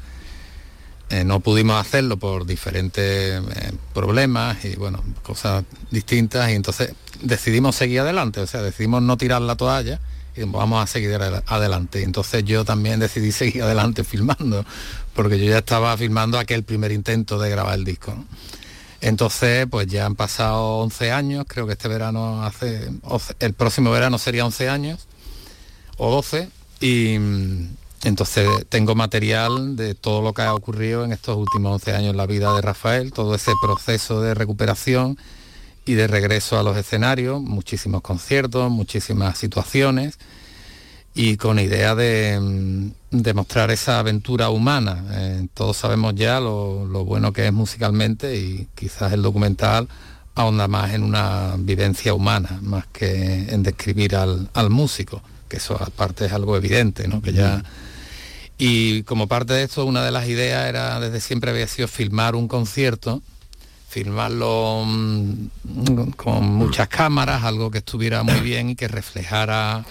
Eh, 1.09 1.23
no 1.25 1.39
pudimos 1.39 1.81
hacerlo 1.81 2.17
por 2.17 2.45
diferentes 2.45 3.01
eh, 3.03 3.71
problemas 3.93 4.63
y 4.63 4.75
bueno, 4.75 5.03
cosas 5.23 5.65
distintas 5.89 6.51
y 6.51 6.53
entonces 6.53 6.93
decidimos 7.21 7.75
seguir 7.75 8.01
adelante, 8.01 8.39
o 8.39 8.47
sea, 8.47 8.61
decidimos 8.61 9.01
no 9.01 9.17
tirar 9.17 9.41
la 9.41 9.55
toalla 9.55 9.99
y 10.35 10.43
vamos 10.43 10.83
a 10.83 10.87
seguir 10.87 11.13
adelante. 11.15 12.03
Entonces 12.03 12.43
yo 12.43 12.65
también 12.65 12.99
decidí 12.99 13.31
seguir 13.31 13.63
adelante 13.63 14.03
filmando, 14.03 14.65
porque 15.13 15.39
yo 15.39 15.45
ya 15.45 15.59
estaba 15.59 15.95
filmando 15.97 16.39
aquel 16.39 16.63
primer 16.63 16.91
intento 16.91 17.39
de 17.39 17.49
grabar 17.49 17.75
el 17.75 17.85
disco. 17.85 18.15
Entonces, 19.01 19.65
pues 19.69 19.87
ya 19.87 20.05
han 20.05 20.15
pasado 20.15 20.77
11 20.77 21.11
años, 21.11 21.45
creo 21.47 21.65
que 21.65 21.73
este 21.73 21.87
verano 21.87 22.43
hace, 22.43 22.87
el 23.39 23.53
próximo 23.53 23.89
verano 23.89 24.19
sería 24.19 24.45
11 24.45 24.69
años, 24.69 25.07
o 25.97 26.11
12 26.11 26.49
y 26.81 27.17
mm, 27.19 27.77
entonces 28.03 28.47
tengo 28.69 28.95
material 28.95 29.75
de 29.75 29.93
todo 29.93 30.21
lo 30.21 30.33
que 30.33 30.41
ha 30.41 30.53
ocurrido 30.53 31.05
en 31.05 31.11
estos 31.11 31.37
últimos 31.37 31.73
11 31.73 31.95
años 31.95 32.09
en 32.11 32.17
la 32.17 32.25
vida 32.25 32.53
de 32.55 32.61
Rafael, 32.61 33.13
todo 33.13 33.35
ese 33.35 33.51
proceso 33.61 34.21
de 34.21 34.33
recuperación 34.33 35.17
y 35.85 35.93
de 35.93 36.07
regreso 36.07 36.59
a 36.59 36.63
los 36.63 36.77
escenarios, 36.77 37.41
muchísimos 37.41 38.01
conciertos, 38.01 38.69
muchísimas 38.71 39.37
situaciones 39.37 40.17
y 41.13 41.37
con 41.37 41.59
idea 41.59 41.95
de, 41.95 42.39
mm, 42.39 43.35
mostrar 43.35 43.71
esa 43.71 43.99
aventura 43.99 44.49
humana. 44.49 45.03
Eh, 45.11 45.47
todos 45.53 45.77
sabemos 45.77 46.15
ya 46.15 46.39
lo, 46.39 46.85
bueno 47.05 47.33
que 47.33 47.47
es 47.47 47.53
musicalmente 47.53 48.37
y 48.37 48.67
quizás 48.75 49.11
el 49.13 49.21
documental 49.21 49.87
ahonda 50.35 50.67
más 50.67 50.93
en 50.93 51.03
una 51.03 51.55
vivencia 51.57 52.13
humana, 52.13 52.59
más 52.61 52.85
que 52.87 53.49
en 53.49 53.63
describir 53.63 54.15
al 54.15 54.69
músico 54.69 55.21
que 55.51 55.57
eso 55.57 55.75
aparte 55.79 56.25
es 56.25 56.31
algo 56.31 56.55
evidente, 56.55 57.07
¿no? 57.07 57.21
Que 57.21 57.33
ya... 57.33 57.63
Y 58.57 59.03
como 59.03 59.27
parte 59.27 59.53
de 59.53 59.63
esto, 59.63 59.85
una 59.85 60.03
de 60.05 60.11
las 60.11 60.27
ideas 60.29 60.69
era, 60.69 60.99
desde 60.99 61.19
siempre 61.19 61.51
había 61.51 61.67
sido 61.67 61.87
filmar 61.87 62.35
un 62.35 62.47
concierto, 62.47 63.21
filmarlo 63.91 64.85
mm, 64.85 66.11
con 66.15 66.45
muchas 66.45 66.87
cámaras, 66.87 67.43
algo 67.43 67.69
que 67.69 67.79
estuviera 67.79 68.23
muy 68.23 68.39
bien 68.49 68.69
y 68.69 68.75
que 68.75 68.87
reflejara 68.87 69.83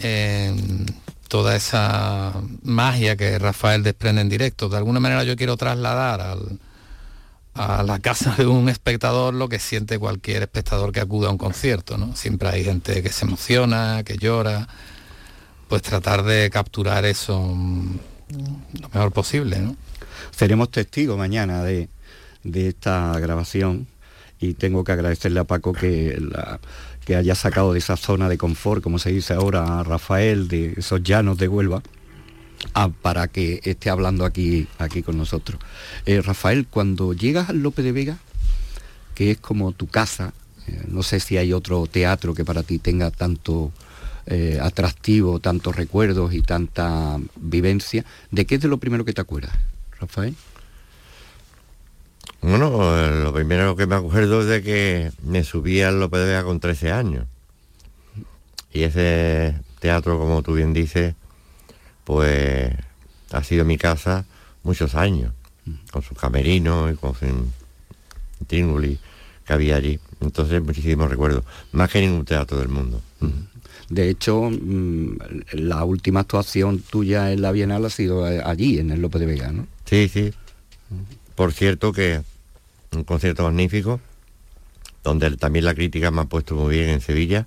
em, 0.00 0.84
toda 1.28 1.54
esa 1.54 2.32
magia 2.64 3.16
que 3.16 3.38
Rafael 3.38 3.84
desprende 3.84 4.22
en 4.22 4.28
directo. 4.28 4.68
De 4.68 4.78
alguna 4.78 4.98
manera 4.98 5.22
yo 5.22 5.36
quiero 5.36 5.56
trasladar 5.56 6.20
al, 6.20 6.58
a 7.54 7.84
la 7.84 8.00
casa 8.00 8.34
de 8.36 8.46
un 8.46 8.68
espectador 8.68 9.32
lo 9.32 9.48
que 9.48 9.60
siente 9.60 9.96
cualquier 10.00 10.42
espectador 10.42 10.90
que 10.90 11.00
acude 11.00 11.28
a 11.28 11.30
un 11.30 11.38
concierto, 11.38 11.98
¿no? 11.98 12.16
Siempre 12.16 12.48
hay 12.48 12.64
gente 12.64 13.00
que 13.00 13.10
se 13.10 13.26
emociona, 13.26 14.02
que 14.02 14.18
llora, 14.18 14.66
pues 15.68 15.82
tratar 15.82 16.24
de 16.24 16.50
capturar 16.50 17.04
eso 17.04 17.40
mm, 17.40 17.98
lo 18.80 18.88
mejor 18.88 19.12
posible, 19.12 19.60
¿no? 19.60 19.76
Seremos 20.32 20.72
testigos 20.72 21.16
mañana 21.16 21.62
de, 21.62 21.88
esta 22.44 23.18
grabación 23.20 23.86
y 24.40 24.54
tengo 24.54 24.84
que 24.84 24.92
agradecerle 24.92 25.40
a 25.40 25.44
Paco 25.44 25.72
que, 25.72 26.20
que 27.04 27.16
haya 27.16 27.34
sacado 27.34 27.72
de 27.72 27.78
esa 27.78 27.96
zona 27.96 28.28
de 28.28 28.38
confort, 28.38 28.82
como 28.82 28.98
se 28.98 29.10
dice 29.10 29.34
ahora, 29.34 29.80
a 29.80 29.84
Rafael, 29.84 30.48
de 30.48 30.74
esos 30.76 31.02
llanos 31.02 31.38
de 31.38 31.48
Huelva, 31.48 31.82
para 33.02 33.28
que 33.28 33.60
esté 33.64 33.90
hablando 33.90 34.24
aquí, 34.24 34.68
aquí 34.78 35.02
con 35.02 35.16
nosotros. 35.16 35.60
Eh, 36.06 36.22
Rafael, 36.22 36.66
cuando 36.68 37.12
llegas 37.12 37.48
al 37.48 37.58
Lope 37.58 37.82
de 37.82 37.92
Vega, 37.92 38.18
que 39.14 39.32
es 39.32 39.38
como 39.38 39.72
tu 39.72 39.88
casa, 39.88 40.32
eh, 40.66 40.84
no 40.88 41.02
sé 41.02 41.20
si 41.20 41.36
hay 41.36 41.52
otro 41.52 41.86
teatro 41.86 42.34
que 42.34 42.44
para 42.44 42.62
ti 42.62 42.78
tenga 42.78 43.10
tanto 43.10 43.72
eh, 44.26 44.58
atractivo, 44.60 45.40
tantos 45.40 45.74
recuerdos 45.74 46.34
y 46.34 46.42
tanta 46.42 47.18
vivencia, 47.36 48.04
¿de 48.30 48.44
qué 48.44 48.56
es 48.56 48.60
de 48.60 48.68
lo 48.68 48.78
primero 48.78 49.04
que 49.04 49.12
te 49.12 49.20
acuerdas, 49.20 49.52
Rafael? 49.98 50.36
Bueno, 52.40 52.70
lo 53.24 53.32
primero 53.32 53.74
que 53.74 53.86
me 53.86 53.96
acuerdo 53.96 54.42
es 54.42 54.46
de 54.46 54.62
que 54.62 55.12
me 55.22 55.42
subí 55.44 55.82
al 55.82 55.98
López 55.98 56.20
de 56.20 56.26
Vega 56.26 56.44
con 56.44 56.60
13 56.60 56.92
años. 56.92 57.26
Y 58.72 58.82
ese 58.82 59.56
teatro, 59.80 60.18
como 60.18 60.42
tú 60.42 60.54
bien 60.54 60.72
dices, 60.72 61.14
pues 62.04 62.72
ha 63.32 63.44
sido 63.44 63.64
mi 63.64 63.76
casa 63.76 64.24
muchos 64.62 64.94
años, 64.94 65.32
con 65.90 66.02
su 66.02 66.14
camerino 66.14 66.90
y 66.90 66.94
con 66.94 67.14
su 67.14 67.26
tínguli 68.46 68.98
que 69.46 69.52
había 69.52 69.76
allí. 69.76 69.98
Entonces 70.20 70.62
muchísimos 70.62 71.10
recuerdos, 71.10 71.44
más 71.72 71.90
que 71.90 72.00
ningún 72.00 72.24
teatro 72.24 72.58
del 72.58 72.68
mundo. 72.68 73.00
De 73.88 74.10
hecho, 74.10 74.50
mm, 74.50 75.16
la 75.52 75.84
última 75.84 76.20
actuación 76.20 76.80
tuya 76.80 77.32
en 77.32 77.42
la 77.42 77.52
Bienal 77.52 77.84
ha 77.84 77.90
sido 77.90 78.28
eh, 78.30 78.42
allí, 78.44 78.78
en 78.78 78.90
el 78.90 79.00
López 79.00 79.20
de 79.20 79.26
Vega, 79.26 79.50
¿no? 79.50 79.66
Sí, 79.86 80.08
sí. 80.08 80.30
Por 81.38 81.52
cierto 81.52 81.92
que 81.92 82.20
un 82.90 83.04
concierto 83.04 83.44
magnífico, 83.44 84.00
donde 85.04 85.36
también 85.36 85.66
la 85.66 85.74
crítica 85.76 86.10
me 86.10 86.22
ha 86.22 86.24
puesto 86.24 86.56
muy 86.56 86.74
bien 86.74 86.88
en 86.88 87.00
Sevilla, 87.00 87.46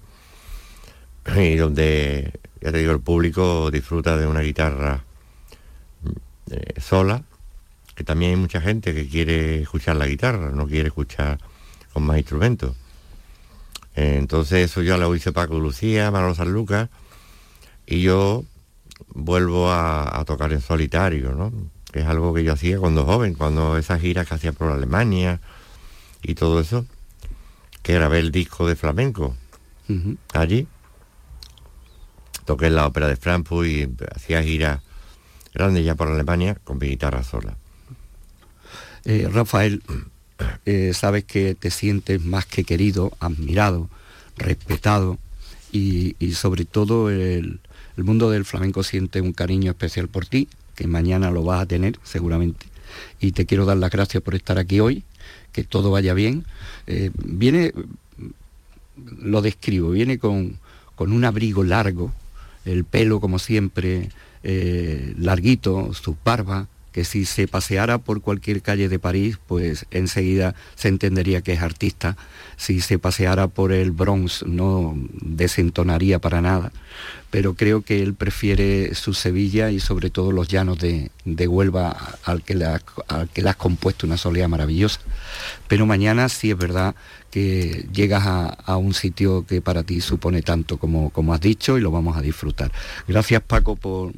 y 1.35 1.57
donde, 1.57 2.31
ya 2.61 2.71
te 2.71 2.77
digo, 2.77 2.93
el 2.93 3.01
público 3.01 3.69
disfruta 3.69 4.15
de 4.15 4.27
una 4.27 4.39
guitarra 4.39 5.03
eh, 6.49 6.79
sola, 6.79 7.23
que 7.93 8.05
también 8.05 8.31
hay 8.31 8.37
mucha 8.37 8.61
gente 8.61 8.93
que 8.93 9.09
quiere 9.09 9.63
escuchar 9.63 9.97
la 9.97 10.07
guitarra, 10.07 10.51
no 10.51 10.67
quiere 10.67 10.87
escuchar 10.87 11.37
con 11.91 12.03
más 12.03 12.17
instrumentos. 12.17 12.77
entonces 13.93 14.71
eso 14.71 14.81
ya 14.83 14.95
lo 14.95 15.13
hice 15.13 15.33
Paco 15.33 15.59
Lucía, 15.59 16.11
Manolo 16.11 16.33
San 16.33 16.53
Lucas, 16.53 16.87
y 17.85 18.03
yo 18.03 18.45
vuelvo 19.13 19.69
a, 19.69 20.23
tocar 20.25 20.53
en 20.53 20.61
solitario, 20.61 21.33
¿no? 21.33 21.51
Que 21.91 21.99
es 21.99 22.05
algo 22.05 22.33
que 22.33 22.43
yo 22.43 22.53
hacía 22.53 22.79
cuando 22.79 23.05
joven, 23.05 23.33
cuando 23.33 23.77
esas 23.77 24.01
giras 24.01 24.27
que 24.27 24.35
hacía 24.35 24.53
por 24.53 24.71
Alemania 24.71 25.41
y 26.23 26.35
todo 26.35 26.59
eso, 26.59 26.85
que 27.83 27.93
grabé 27.93 28.19
el 28.19 28.31
disco 28.31 28.67
de 28.67 28.75
flamenco 28.75 29.35
allí. 30.33 30.67
Toqué 32.45 32.67
en 32.67 32.75
la 32.75 32.87
ópera 32.87 33.07
de 33.07 33.17
Frankfurt 33.17 33.67
y 33.67 33.89
hacía 34.15 34.41
giras 34.41 34.81
grandes 35.53 35.85
ya 35.85 35.95
por 35.95 36.07
Alemania 36.07 36.55
con 36.63 36.77
mi 36.77 36.87
guitarra 36.87 37.23
sola. 37.23 37.57
Eh, 39.05 39.27
Rafael, 39.31 39.83
eh, 40.65 40.93
sabes 40.93 41.23
que 41.23 41.55
te 41.55 41.71
sientes 41.71 42.23
más 42.23 42.45
que 42.45 42.63
querido, 42.63 43.11
admirado, 43.19 43.89
respetado 44.37 45.17
y, 45.71 46.15
sobre 46.33 46.65
todo 46.65 47.09
el, 47.09 47.59
mundo 47.97 48.29
del 48.29 48.45
flamenco 48.45 48.83
siente 48.83 49.21
un 49.21 49.33
cariño 49.33 49.71
especial 49.71 50.07
por 50.07 50.25
ti, 50.25 50.47
que 50.75 50.87
mañana 50.87 51.31
lo 51.31 51.43
vas 51.43 51.61
a 51.61 51.65
tener 51.65 51.99
seguramente. 52.03 52.65
Y 53.19 53.31
te 53.31 53.45
quiero 53.45 53.65
dar 53.65 53.77
las 53.77 53.91
gracias 53.91 54.21
por 54.23 54.35
estar 54.35 54.57
aquí 54.57 54.79
hoy, 54.79 55.03
que 55.51 55.63
todo 55.63 55.91
vaya 55.91 56.13
bien. 56.13 56.45
Eh, 56.87 57.11
viene, 57.15 57.73
lo 59.19 59.41
describo, 59.41 59.91
viene 59.91 60.19
con, 60.19 60.57
con 60.95 61.11
un 61.11 61.25
abrigo 61.25 61.63
largo, 61.63 62.13
el 62.65 62.83
pelo 62.83 63.19
como 63.19 63.39
siempre 63.39 64.09
eh, 64.43 65.13
larguito, 65.17 65.93
sus 65.93 66.15
barbas, 66.23 66.67
que 66.91 67.05
si 67.05 67.25
se 67.25 67.47
paseara 67.47 67.99
por 67.99 68.21
cualquier 68.21 68.61
calle 68.61 68.89
de 68.89 68.99
París, 68.99 69.39
pues 69.47 69.85
enseguida 69.91 70.55
se 70.75 70.89
entendería 70.89 71.41
que 71.41 71.53
es 71.53 71.61
artista. 71.61 72.17
Si 72.57 72.81
se 72.81 72.99
paseara 72.99 73.47
por 73.47 73.71
el 73.71 73.91
Bronx 73.91 74.43
no 74.45 74.97
desentonaría 75.21 76.19
para 76.19 76.41
nada. 76.41 76.71
Pero 77.31 77.55
creo 77.55 77.81
que 77.81 78.03
él 78.03 78.13
prefiere 78.13 78.93
su 78.93 79.13
Sevilla 79.13 79.71
y 79.71 79.79
sobre 79.79 80.09
todo 80.09 80.31
los 80.31 80.47
llanos 80.47 80.77
de, 80.77 81.09
Huelva 81.25 82.17
al 82.23 82.43
que, 82.43 82.53
le 82.53 82.65
al 82.65 83.29
que 83.33 83.41
le 83.41 83.49
has 83.49 83.55
compuesto 83.55 84.05
una 84.05 84.17
soledad 84.17 84.47
maravillosa. 84.47 84.99
Pero 85.67 85.85
mañana 85.85 86.29
sí 86.29 86.51
es 86.51 86.57
verdad 86.57 86.93
que 87.31 87.87
llegas 87.93 88.23
a, 88.25 88.77
un 88.77 88.93
sitio 88.93 89.45
que 89.47 89.61
para 89.61 89.83
ti 89.83 90.01
supone 90.01 90.41
tanto 90.41 90.77
como, 90.77 91.09
como 91.09 91.33
has 91.33 91.39
dicho 91.39 91.77
y 91.77 91.81
lo 91.81 91.89
vamos 91.89 92.17
a 92.17 92.21
disfrutar. 92.21 92.71
Gracias 93.07 93.41
Paco 93.41 93.77
por... 93.77 94.11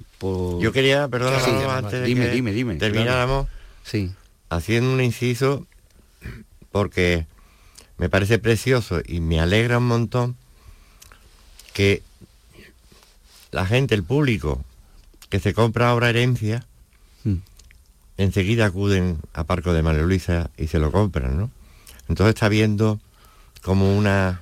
Yo 0.59 0.71
quería, 0.71 1.03
antes 1.03 1.91
de 1.91 2.03
dime, 2.03 2.29
dime, 2.29 2.51
dime, 2.51 2.75
termináramos 2.75 3.47
sí. 3.83 4.11
haciendo 4.49 4.91
un 4.91 5.01
inciso 5.01 5.67
porque 6.71 7.27
me 7.97 8.09
parece 8.09 8.39
precioso 8.39 9.01
y 9.05 9.19
me 9.19 9.39
alegra 9.39 9.77
un 9.77 9.87
montón 9.87 10.35
que 11.73 12.01
la 13.53 13.65
gente, 13.65 13.95
el 13.95 14.03
público, 14.03 14.63
que 15.29 15.39
se 15.39 15.53
compra 15.53 15.89
ahora 15.89 16.09
herencia, 16.09 16.65
mm. 17.23 17.37
enseguida 18.17 18.65
acuden 18.65 19.19
a 19.33 19.45
Parco 19.45 19.73
de 19.73 19.83
María 19.83 20.01
Luisa 20.01 20.49
y 20.57 20.67
se 20.67 20.79
lo 20.79 20.91
compran, 20.91 21.37
¿no? 21.37 21.51
Entonces 22.09 22.33
está 22.33 22.49
viendo 22.49 22.99
como 23.61 23.97
una, 23.97 24.41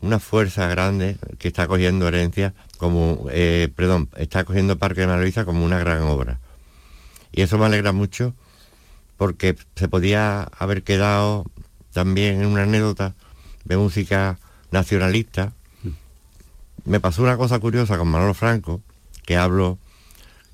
una 0.00 0.18
fuerza 0.18 0.66
grande 0.66 1.18
que 1.38 1.48
está 1.48 1.68
cogiendo 1.68 2.08
herencia, 2.08 2.54
como, 2.78 3.26
eh, 3.30 3.68
perdón, 3.76 4.08
está 4.16 4.44
cogiendo 4.44 4.76
Parque 4.78 5.02
de 5.02 5.06
Maravilla 5.06 5.44
como 5.44 5.64
una 5.64 5.78
gran 5.78 6.02
obra. 6.02 6.40
Y 7.30 7.42
eso 7.42 7.58
me 7.58 7.66
alegra 7.66 7.92
mucho 7.92 8.34
porque 9.16 9.56
se 9.76 9.88
podía 9.88 10.42
haber 10.42 10.82
quedado 10.82 11.44
también 11.92 12.40
en 12.40 12.46
una 12.46 12.62
anécdota 12.62 13.14
de 13.64 13.76
música 13.76 14.38
nacionalista. 14.70 15.52
Me 16.84 16.98
pasó 16.98 17.22
una 17.22 17.36
cosa 17.36 17.58
curiosa 17.60 17.96
con 17.96 18.08
Manolo 18.08 18.34
Franco, 18.34 18.82
que 19.24 19.36
hablo 19.36 19.78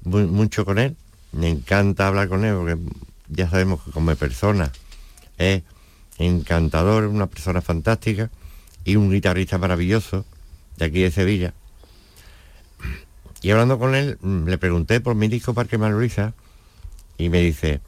mucho 0.05 0.65
con 0.65 0.79
él. 0.79 0.97
Me 1.33 1.49
encanta 1.49 2.07
hablar 2.07 2.29
con 2.29 2.45
él 2.45 2.55
porque 2.55 2.79
ya 3.29 3.49
sabemos 3.49 3.83
que 3.83 3.91
como 3.91 4.15
persona 4.17 4.71
es 5.39 5.63
encantador, 6.19 7.05
una 7.05 7.27
persona 7.27 7.63
fantástica 7.63 8.31
y 8.85 8.97
un 8.97 9.11
guitarrista 9.11 9.59
maravilloso 9.59 10.25
de 10.77 10.85
aquí 10.85 11.01
de 11.01 11.11
Sevilla. 11.11 11.55
Y 13.41 13.51
hablando 13.51 13.79
con 13.79 13.95
él, 13.95 14.19
mm, 14.21 14.49
le 14.49 14.59
pregunté 14.59 15.01
por 15.01 15.15
mi 15.15 15.29
disco 15.29 15.55
Parque 15.55 15.79
Manuelisa 15.79 16.35
y 17.17 17.29
me 17.29 17.41
dice, 17.41 17.81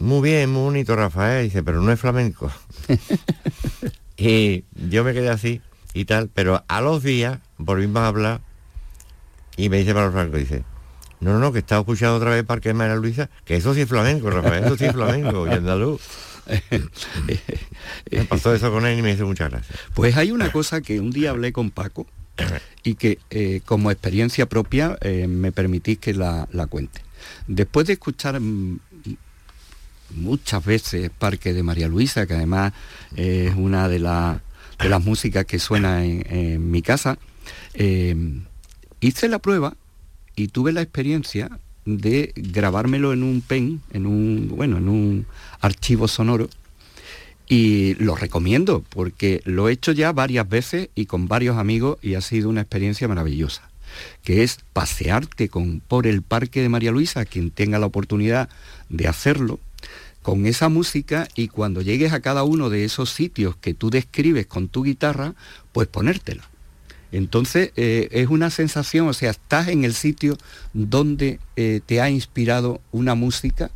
muy 0.00 0.30
bien, 0.30 0.50
muy 0.50 0.62
bonito 0.62 0.96
Rafael, 0.96 1.44
dice, 1.44 1.62
pero 1.62 1.82
no 1.82 1.92
es 1.92 2.00
flamenco. 2.00 2.50
y 4.16 4.64
yo 4.74 5.04
me 5.04 5.12
quedé 5.12 5.28
así 5.28 5.60
y 5.98 6.04
tal, 6.04 6.30
pero 6.32 6.64
a 6.68 6.80
los 6.80 7.02
días 7.02 7.40
volvimos 7.56 7.98
a 7.98 8.06
hablar 8.06 8.40
y 9.56 9.68
me 9.68 9.78
dice 9.78 9.94
Manuel 9.94 10.12
Franco, 10.12 10.36
dice, 10.36 10.62
no, 11.18 11.32
no, 11.32 11.40
no, 11.40 11.52
que 11.52 11.58
estaba 11.58 11.80
escuchando 11.80 12.14
otra 12.14 12.30
vez 12.30 12.44
Parque 12.44 12.68
de 12.68 12.74
María 12.74 12.94
Luisa, 12.94 13.28
que 13.44 13.56
eso 13.56 13.74
sí 13.74 13.80
es 13.80 13.88
flamenco, 13.88 14.30
Rafael, 14.30 14.64
eso 14.64 14.76
sí 14.76 14.84
es 14.84 14.92
flamenco, 14.92 15.48
y 15.48 15.50
andaluz. 15.50 16.00
me 18.12 18.24
pasó 18.26 18.54
eso 18.54 18.70
con 18.70 18.86
él 18.86 18.96
y 18.96 19.02
me 19.02 19.10
dice 19.10 19.24
muchas 19.24 19.50
gracias. 19.50 19.76
Pues 19.92 20.16
hay 20.16 20.30
una 20.30 20.52
cosa 20.52 20.80
que 20.82 21.00
un 21.00 21.10
día 21.10 21.30
hablé 21.30 21.52
con 21.52 21.72
Paco 21.72 22.06
y 22.84 22.94
que 22.94 23.18
eh, 23.30 23.60
como 23.64 23.90
experiencia 23.90 24.46
propia 24.46 24.96
eh, 25.00 25.26
me 25.26 25.50
permitís 25.50 25.98
que 25.98 26.14
la, 26.14 26.46
cuente. 26.70 27.02
Después 27.48 27.88
de 27.88 27.94
escuchar 27.94 28.38
mm, 28.38 28.78
muchas 30.14 30.64
veces 30.64 31.10
Parque 31.18 31.52
de 31.52 31.64
María 31.64 31.88
Luisa, 31.88 32.24
que 32.26 32.34
además 32.34 32.72
es 33.16 33.52
una 33.56 33.88
de, 33.88 33.98
de, 34.78 34.88
las 34.88 35.04
músicas 35.04 35.44
que 35.44 35.58
suena 35.58 36.04
en, 36.04 36.70
mi 36.70 36.82
casa, 36.82 37.18
eh, 37.74 38.14
hice 39.00 39.28
la 39.28 39.38
prueba 39.38 39.74
y 40.36 40.48
tuve 40.48 40.72
la 40.72 40.82
experiencia 40.82 41.50
de 41.84 42.32
grabármelo 42.36 43.12
en 43.12 43.22
un 43.22 43.40
pen, 43.40 43.80
en 43.92 44.06
un, 44.06 44.48
bueno, 44.48 44.76
en 44.76 44.88
un 44.88 45.26
archivo 45.60 46.06
sonoro. 46.06 46.48
Y 47.48 47.94
lo 47.94 48.14
recomiendo 48.14 48.84
porque 48.90 49.40
lo 49.44 49.68
he 49.68 49.72
hecho 49.72 49.92
ya 49.92 50.12
varias 50.12 50.46
veces 50.48 50.90
y 50.94 51.06
con 51.06 51.28
varios 51.28 51.56
amigos 51.56 51.98
y 52.02 52.14
ha 52.14 52.20
sido 52.20 52.50
una 52.50 52.60
experiencia 52.60 53.08
maravillosa, 53.08 53.70
que 54.22 54.42
es 54.42 54.58
pasearte 54.74 55.48
con, 55.48 55.80
por 55.80 56.06
el 56.06 56.20
Parque 56.20 56.60
de 56.60 56.68
María 56.68 56.90
Luisa, 56.90 57.24
quien 57.24 57.50
tenga 57.50 57.78
la 57.78 57.86
oportunidad 57.86 58.50
de 58.90 59.08
hacerlo, 59.08 59.60
con 60.28 60.44
esa 60.44 60.68
música 60.68 61.26
y 61.34 61.48
cuando 61.48 61.80
llegues 61.80 62.12
a 62.12 62.20
cada 62.20 62.44
uno 62.44 62.68
de 62.68 62.84
esos 62.84 63.08
sitios 63.08 63.56
que 63.56 63.72
tú 63.72 63.88
describes 63.88 64.46
con 64.46 64.68
tu 64.68 64.82
guitarra, 64.82 65.32
pues 65.72 65.88
ponértela. 65.88 66.42
Entonces 67.12 67.72
eh, 67.76 68.08
es 68.10 68.28
una 68.28 68.50
sensación, 68.50 69.08
o 69.08 69.14
sea, 69.14 69.30
estás 69.30 69.68
en 69.68 69.84
el 69.84 69.94
sitio 69.94 70.36
donde 70.74 71.40
eh, 71.56 71.80
te 71.86 72.02
ha 72.02 72.10
inspirado 72.10 72.82
una 72.92 73.14
música 73.14 73.70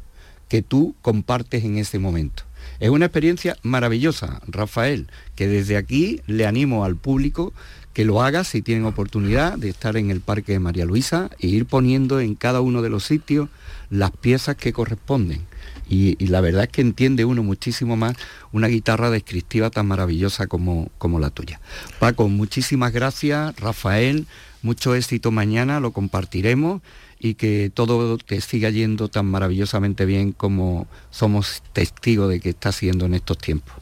que 0.51 0.61
tú 0.61 0.95
compartes 1.01 1.65
en 1.65 1.79
ese 1.79 1.99
momento. 1.99 2.43
Es 2.81 2.91
una 2.91 3.07
experiencia 3.07 3.57
maravillosa, 3.63 4.43
Rafael, 4.47 5.09
que 5.35 5.49
desde 5.49 5.79
aquí 5.79 6.21
le 6.27 6.45
animo 6.45 6.85
al 6.85 6.97
público 6.97 7.55
que 7.95 8.05
lo 8.05 8.21
haga 8.21 8.45
si 8.45 8.61
tienen 8.61 8.85
oportunidad 8.85 9.57
de 9.57 9.71
estar 9.71 9.97
en 9.97 10.11
el 10.11 10.21
Parque 10.21 10.53
de 10.53 10.59
María 10.59 10.85
Luisa 10.85 11.31
e 11.39 11.47
ir 11.47 11.65
poniendo 11.65 12.21
en 12.21 12.35
cada 12.35 12.61
uno 12.61 12.83
de 12.83 12.91
los 12.91 13.05
sitios 13.05 13.49
las 13.89 14.11
piezas 14.11 14.57
que 14.57 14.75
corresponden 14.75 15.51
Y, 15.93 16.17
la 16.27 16.41
verdad 16.41 16.65
es 16.65 16.71
que 16.71 16.81
entiende 16.81 17.27
uno 17.27 17.43
muchísimo 17.43 17.99
más 17.99 18.17
una 18.51 18.69
guitarra 18.69 19.11
descriptiva 19.11 19.69
tan 19.69 19.87
maravillosa 19.87 20.47
como, 20.47 20.91
como 20.97 21.19
la 21.19 21.29
tuya. 21.29 21.61
Paco, 21.99 22.31
muchísimas 22.31 22.93
gracias. 22.93 23.55
Rafael, 23.57 24.27
mucho 24.63 24.95
éxito 24.95 25.31
mañana, 25.31 25.81
lo 25.81 25.93
compartiremos 25.93 26.81
y 27.19 27.35
que 27.35 27.71
todo 27.73 28.17
te 28.17 28.41
siga 28.41 28.71
yendo 28.71 29.09
tan 29.09 29.27
maravillosamente 29.27 30.07
bien 30.07 30.33
como 30.33 30.87
somos 31.11 31.63
testigos 31.75 32.31
de 32.31 32.41
que 32.41 32.49
está 32.49 32.71
haciendo 32.71 33.05
en 33.05 33.13
estos 33.13 33.37
tiempos. 33.37 33.75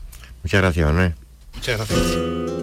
Muchas 0.42 0.62
gracias, 0.62 0.86
Manuel. 0.86 1.14
Muchas 1.54 1.76
gracias. 1.76 2.59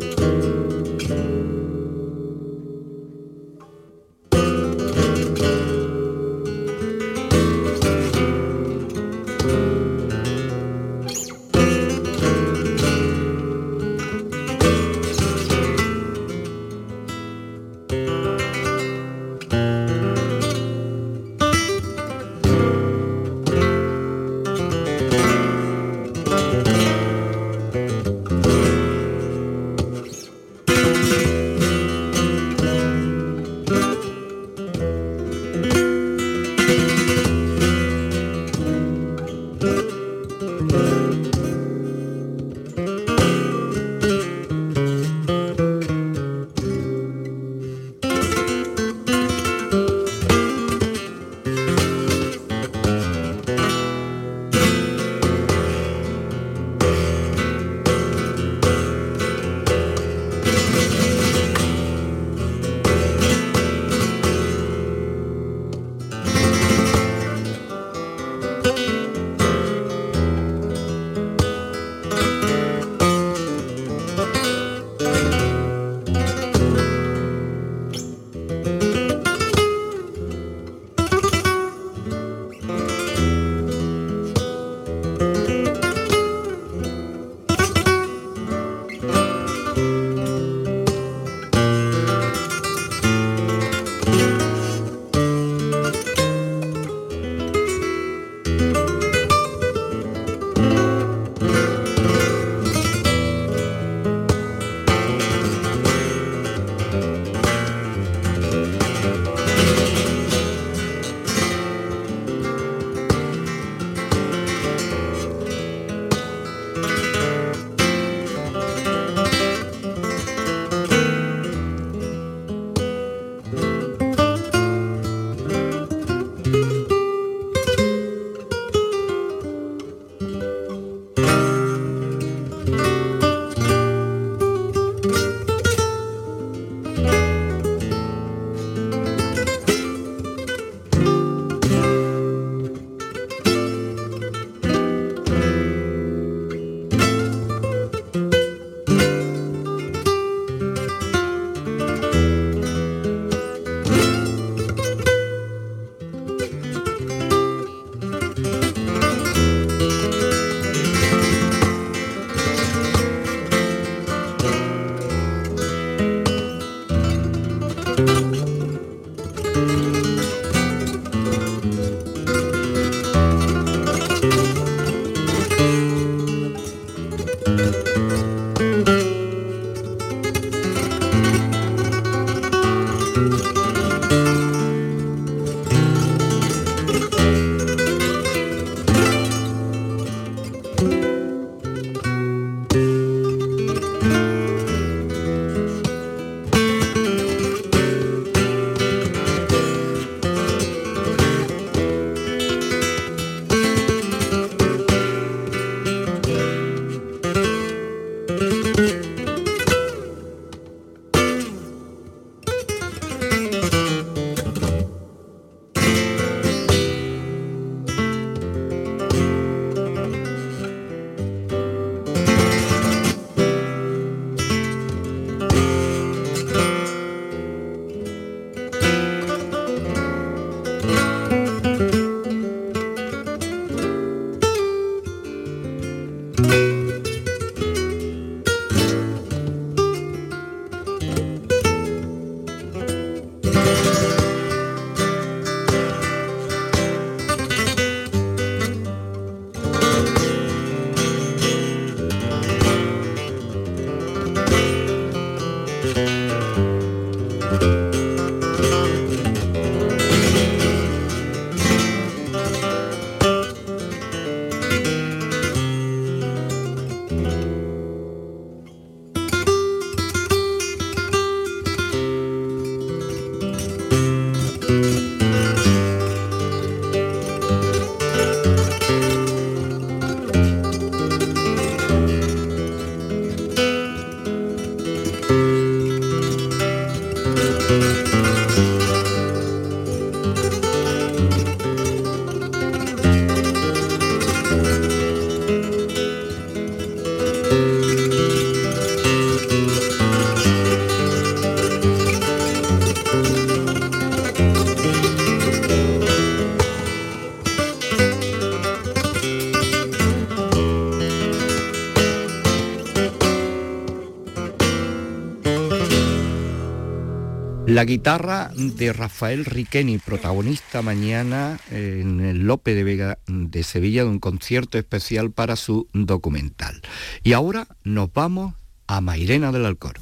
La 317.78 317.86
guitarra 317.86 318.49
de 318.55 318.91
Rafael 318.91 319.45
Riqueni, 319.45 319.99
protagonista 319.99 320.82
mañana 320.82 321.59
en 321.69 322.21
el 322.21 322.39
Lope 322.39 322.73
de 322.73 322.84
Vega 322.84 323.19
de 323.28 323.61
Sevilla 323.61 324.03
de 324.03 324.09
un 324.09 324.17
concierto 324.17 324.80
especial 324.80 325.30
para 325.30 325.55
su 325.55 325.88
documental. 325.93 326.82
Y 327.21 327.34
ahora 327.34 327.67
nos 327.84 328.11
vamos 328.11 328.55
a 328.88 328.99
Mairena 328.99 329.51
del 329.51 329.67
Alcor. 329.67 329.99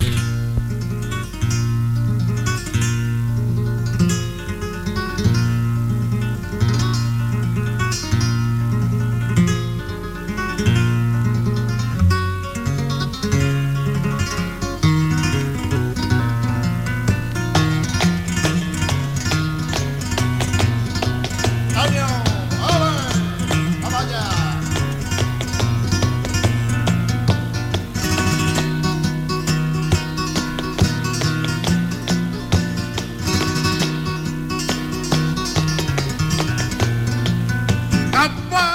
Atma 38.26 38.75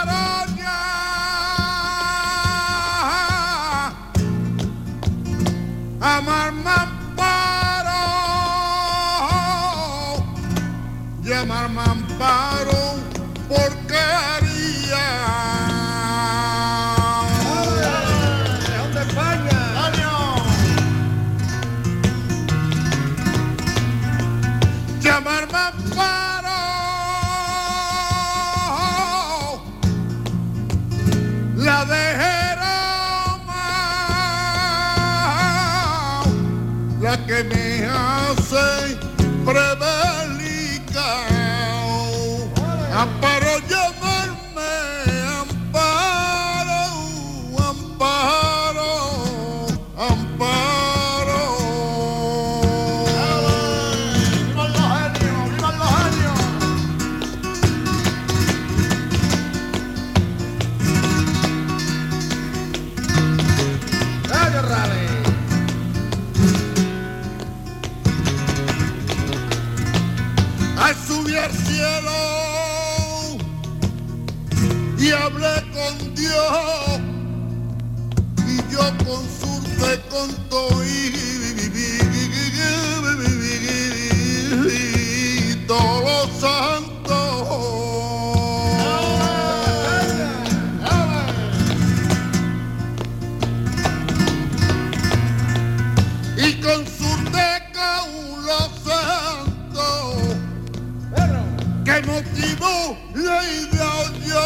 que 101.91 102.07
motivó 102.07 102.97
la 103.15 103.43
ideación 103.45 104.39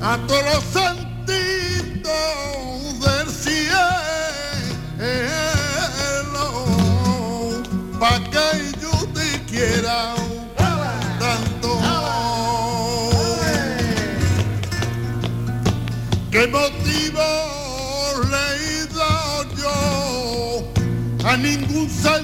a 0.00 0.16
todos 0.28 0.44
los 0.44 0.64
sentidos 0.64 2.12
del 3.04 3.28
cielo. 3.30 3.74
Pa' 7.98 8.20
que 8.30 8.48
yo 8.80 8.94
te 9.12 9.28
quiera 9.50 10.14
tanto. 11.18 11.70
Qué 16.30 16.38
Que 16.38 16.46
motivó 16.46 17.30
la 18.30 18.46
yo 19.56 19.76
a 21.28 21.36
ningún 21.36 21.88
sentido. 21.90 22.23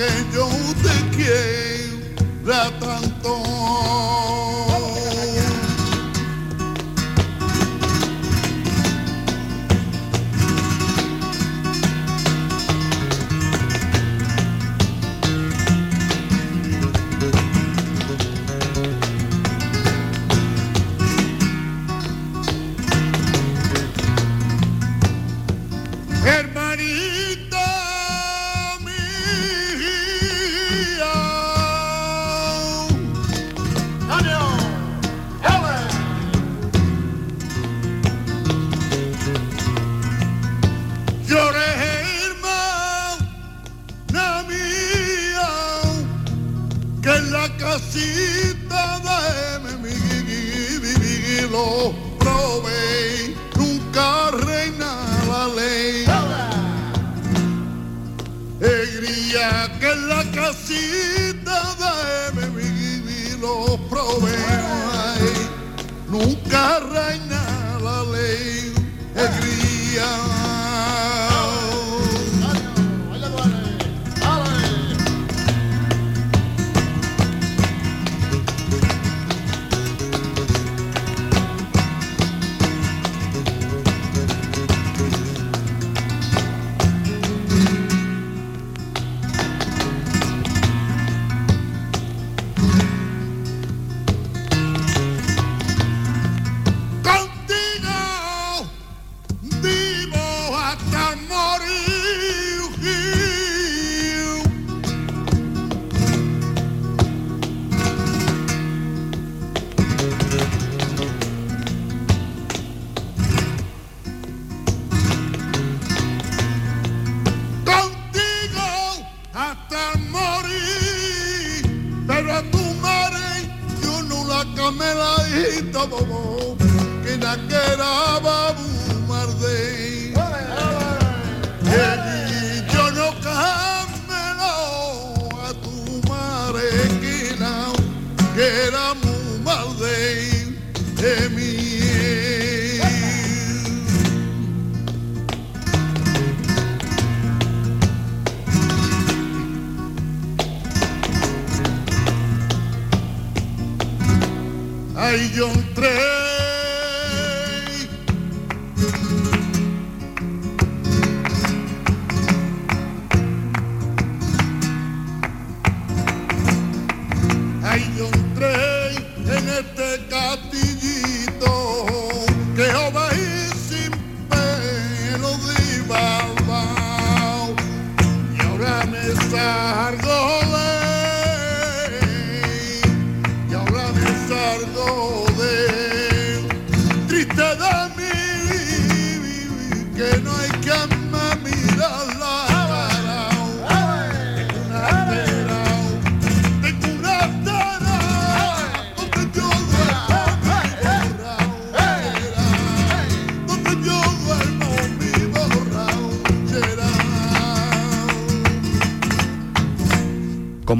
que 0.00 0.34
yo 0.34 0.48
te 0.82 0.96
quiera 1.14 2.70
tanto. 2.80 3.49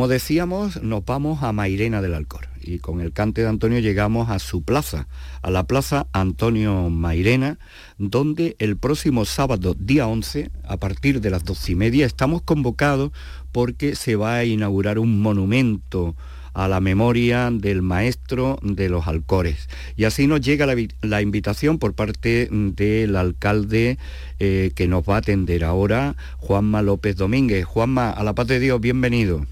Como 0.00 0.08
decíamos, 0.08 0.82
nos 0.82 1.04
vamos 1.04 1.42
a 1.42 1.52
Mairena 1.52 2.00
del 2.00 2.14
Alcor 2.14 2.48
y 2.62 2.78
con 2.78 3.02
el 3.02 3.12
cante 3.12 3.42
de 3.42 3.48
Antonio 3.48 3.80
llegamos 3.80 4.30
a 4.30 4.38
su 4.38 4.62
plaza, 4.62 5.08
a 5.42 5.50
la 5.50 5.64
plaza 5.64 6.06
Antonio 6.14 6.88
Mairena, 6.88 7.58
donde 7.98 8.56
el 8.60 8.78
próximo 8.78 9.26
sábado, 9.26 9.76
día 9.78 10.06
11, 10.06 10.50
a 10.66 10.78
partir 10.78 11.20
de 11.20 11.28
las 11.28 11.44
doce 11.44 11.72
y 11.72 11.74
media, 11.74 12.06
estamos 12.06 12.40
convocados 12.40 13.12
porque 13.52 13.94
se 13.94 14.16
va 14.16 14.36
a 14.36 14.44
inaugurar 14.46 14.98
un 14.98 15.20
monumento 15.20 16.16
a 16.54 16.66
la 16.66 16.80
memoria 16.80 17.50
del 17.52 17.82
maestro 17.82 18.58
de 18.62 18.88
los 18.88 19.06
Alcores. 19.06 19.68
Y 19.96 20.04
así 20.04 20.26
nos 20.26 20.40
llega 20.40 20.64
la, 20.64 20.74
vi- 20.76 20.88
la 21.02 21.20
invitación 21.20 21.78
por 21.78 21.92
parte 21.92 22.48
del 22.50 23.16
alcalde 23.16 23.98
eh, 24.38 24.72
que 24.74 24.88
nos 24.88 25.02
va 25.02 25.16
a 25.16 25.18
atender 25.18 25.62
ahora, 25.62 26.16
Juanma 26.38 26.80
López 26.80 27.16
Domínguez. 27.16 27.66
Juanma, 27.66 28.08
a 28.08 28.24
la 28.24 28.34
paz 28.34 28.46
de 28.46 28.60
Dios, 28.60 28.80
bienvenido. 28.80 29.44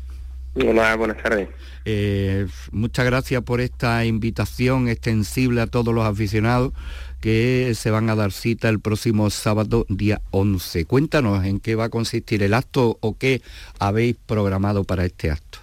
Hola, 0.67 0.97
buenas 0.97 1.23
tardes. 1.23 1.49
Eh, 1.85 2.47
muchas 2.73 3.07
gracias 3.07 3.43
por 3.43 3.61
esta 3.61 4.05
invitación 4.05 4.89
extensible 4.89 5.61
a 5.61 5.69
todos 5.69 5.95
los 5.95 6.05
aficionados 6.05 6.73
que 7.21 7.73
se 7.75 7.91
van 7.91 8.11
a 8.11 8.17
dar 8.17 8.33
cita 8.33 8.69
el 8.69 8.81
próximo 8.81 9.31
sábado 9.31 9.87
día 9.89 10.21
11. 10.33 10.85
Cuéntanos 10.85 11.45
en 11.45 11.61
qué 11.61 11.77
va 11.77 11.85
a 11.85 11.89
consistir 11.91 12.43
el 12.43 12.55
acto 12.55 12.99
o 13.01 13.17
qué 13.17 13.41
habéis 13.79 14.17
programado 14.27 14.83
para 14.83 15.05
este 15.05 15.31
acto. 15.31 15.59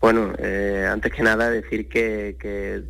Bueno, 0.00 0.34
eh, 0.38 0.86
antes 0.90 1.10
que 1.12 1.22
nada 1.22 1.48
decir 1.48 1.88
que, 1.88 2.36
que 2.38 2.82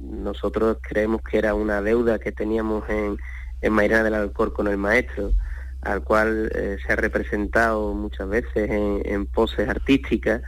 nosotros 0.00 0.78
creemos 0.82 1.22
que 1.22 1.38
era 1.38 1.54
una 1.54 1.80
deuda 1.80 2.18
que 2.18 2.32
teníamos 2.32 2.88
en, 2.90 3.16
en 3.62 3.72
Mairena 3.72 4.02
del 4.02 4.14
Alcor 4.14 4.52
con 4.52 4.66
el 4.66 4.76
maestro, 4.76 5.30
al 5.82 6.02
cual 6.02 6.50
eh, 6.52 6.76
se 6.84 6.92
ha 6.92 6.96
representado 6.96 7.94
muchas 7.94 8.28
veces 8.28 8.68
en, 8.68 9.02
en 9.04 9.26
poses 9.26 9.68
artísticas 9.68 10.42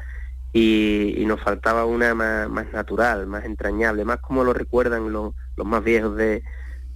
y, 0.52 1.14
y 1.16 1.26
nos 1.26 1.40
faltaba 1.40 1.84
una 1.84 2.14
más, 2.14 2.72
natural, 2.72 3.26
más 3.26 3.44
entrañable, 3.44 4.04
más 4.04 4.18
como 4.20 4.44
lo 4.44 4.52
recuerdan 4.52 5.12
los, 5.12 5.34
los 5.56 5.66
más 5.66 5.84
viejos 5.84 6.16
de, 6.16 6.42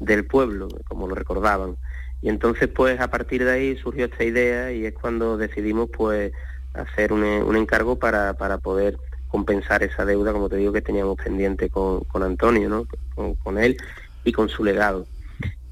del 0.00 0.26
pueblo, 0.26 0.68
como 0.88 1.06
lo 1.06 1.14
recordaban. 1.14 1.76
Y 2.22 2.28
entonces 2.28 2.68
pues 2.68 3.00
a 3.00 3.10
partir 3.10 3.44
de 3.44 3.52
ahí 3.52 3.76
surgió 3.76 4.06
esta 4.06 4.24
idea 4.24 4.72
y 4.72 4.86
es 4.86 4.94
cuando 4.94 5.36
decidimos 5.36 5.90
pues 5.90 6.32
hacer 6.74 7.12
un, 7.12 7.22
un 7.22 7.56
encargo 7.56 7.98
para, 7.98 8.34
para 8.34 8.58
poder 8.58 8.98
compensar 9.28 9.82
esa 9.82 10.04
deuda, 10.04 10.32
como 10.32 10.48
te 10.48 10.56
digo, 10.56 10.72
que 10.72 10.82
teníamos 10.82 11.16
pendiente 11.16 11.68
con, 11.70 12.00
con 12.04 12.22
Antonio, 12.22 12.68
¿no? 12.68 12.86
Con, 13.14 13.34
con 13.36 13.58
él 13.58 13.76
y 14.24 14.32
con 14.32 14.48
su 14.48 14.64
legado. 14.64 15.06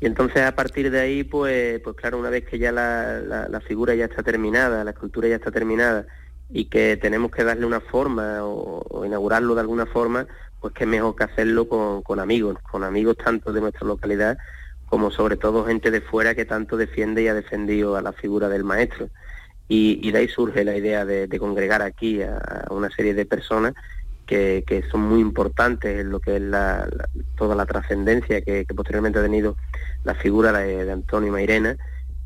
Y 0.01 0.07
entonces 0.07 0.43
a 0.43 0.55
partir 0.55 0.91
de 0.91 0.99
ahí, 0.99 1.25
pues, 1.25 1.79
pues 1.81 1.95
claro, 1.95 2.19
una 2.19 2.31
vez 2.31 2.45
que 2.47 2.59
ya 2.59 2.73
la, 2.73 3.21
la, 3.21 3.49
la 3.49 3.61
figura 3.61 3.95
ya 3.95 4.07
está 4.07 4.23
terminada, 4.23 4.83
la 4.83 4.93
escultura 4.93 5.29
ya 5.29 5.37
está 5.37 5.51
terminada 5.51 6.07
y 6.53 6.67
que 6.67 6.97
tenemos 6.97 7.31
que 7.31 7.45
darle 7.45 7.67
una 7.67 7.81
forma 7.81 8.45
o, 8.45 9.05
inaugurarlo 9.05 9.55
de 9.55 9.61
alguna 9.61 9.87
forma, 9.87 10.27
pues 10.61 10.75
qué 10.75 10.87
mejor 10.87 11.15
que 11.17 11.25
hacerlo 11.25 11.69
con, 11.69 12.21
amigos, 12.21 12.57
con 12.71 12.85
amigos 12.85 13.17
tanto 13.17 13.53
de 13.53 13.61
nuestra 13.61 13.87
localidad 13.87 14.39
como 14.87 15.11
sobre 15.11 15.37
todo 15.37 15.65
gente 15.65 15.91
de 15.91 16.01
fuera 16.01 16.35
que 16.35 16.45
tanto 16.45 16.77
defiende 16.77 17.23
y 17.23 17.29
ha 17.29 17.35
defendido 17.35 17.97
a 17.97 18.03
la 18.03 18.13
figura 18.13 18.49
del 18.49 18.65
maestro. 18.65 19.09
Y, 19.69 20.01
y 20.03 20.11
de 20.11 20.19
ahí 20.19 20.29
surge 20.29 20.65
la 20.65 20.77
idea 20.77 21.05
de, 21.05 21.29
congregar 21.39 21.81
aquí 21.83 22.23
a, 22.23 22.67
una 22.71 22.91
serie 22.91 23.15
de 23.15 23.25
personas 23.25 23.75
que, 24.27 24.65
que 24.67 24.83
son 24.91 25.03
muy 25.03 25.21
importantes 25.21 26.01
en 26.01 26.11
lo 26.11 26.19
que 26.19 26.37
es 26.37 26.43
la, 26.43 26.89
la- 26.91 27.09
toda 27.37 27.55
la 27.55 27.67
trascendencia 27.67 28.41
que, 28.43 28.65
que 28.65 28.75
posteriormente 28.75 29.21
ha 29.21 29.23
tenido 29.23 29.57
la 30.03 30.17
figura 30.17 30.53
de, 30.53 30.85
de 30.85 30.93
Antonio 30.93 31.31
Mairena 31.31 31.77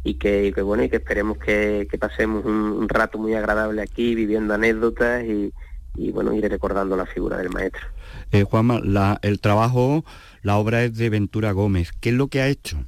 y 0.04 0.14
que, 0.14 0.52
que, 0.54 0.62
bueno 0.62 0.84
y 0.84 0.88
que 0.90 0.96
esperemos 0.96 1.38
que, 1.38 1.88
que 1.90 1.98
pasemos 1.98 2.44
un, 2.44 2.52
un 2.54 2.88
rato 2.88 3.18
muy 3.18 3.34
agradable 3.34 3.82
aquí 3.82 4.14
viviendo 4.14 4.54
anécdotas 4.54 5.24
y, 5.24 5.52
y 5.96 6.12
bueno 6.12 6.32
ir 6.34 6.48
recordando 6.48 6.96
la 6.96 7.06
figura 7.06 7.38
del 7.38 7.50
maestro. 7.50 7.86
Eh, 8.30 8.44
Juanma, 8.44 8.80
la- 8.84 9.18
el 9.22 9.40
trabajo, 9.40 10.04
la 10.42 10.56
obra 10.58 10.84
es 10.84 10.96
de 10.96 11.10
Ventura 11.10 11.52
Gómez. 11.52 11.90
¿Qué 12.00 12.10
es 12.10 12.14
lo 12.14 12.28
que 12.28 12.42
ha 12.42 12.48
hecho? 12.48 12.84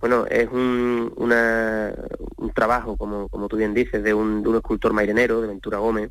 Bueno, 0.00 0.26
es 0.26 0.48
un, 0.50 1.12
una- 1.16 1.92
un 2.36 2.52
trabajo, 2.52 2.96
como, 2.96 3.28
como 3.28 3.48
tú 3.48 3.56
bien 3.56 3.74
dices, 3.74 4.02
de 4.02 4.14
un, 4.14 4.42
de 4.42 4.48
un 4.48 4.56
escultor 4.56 4.92
mairenero, 4.92 5.40
de 5.40 5.48
Ventura 5.48 5.78
Gómez, 5.78 6.10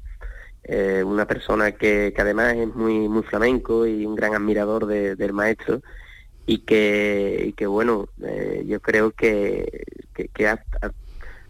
eh, 0.64 1.04
una 1.06 1.26
persona 1.26 1.72
que, 1.72 2.12
que 2.16 2.22
además 2.22 2.56
es 2.56 2.68
muy, 2.76 3.08
muy 3.08 3.24
flamenco 3.24 3.88
y 3.88 4.06
un 4.06 4.16
gran 4.16 4.36
admirador 4.36 4.86
de- 4.88 5.16
del 5.16 5.34
maestro 5.34 5.82
y 6.48 6.60
que, 6.60 7.44
y 7.50 7.54
que 7.54 7.68
bueno, 7.68 8.08
eh, 8.24 8.64
yo 8.66 8.80
creo 8.80 9.12
que, 9.12 9.84
que, 10.34 10.48
ha, 10.48 10.64
ha- 10.82 10.92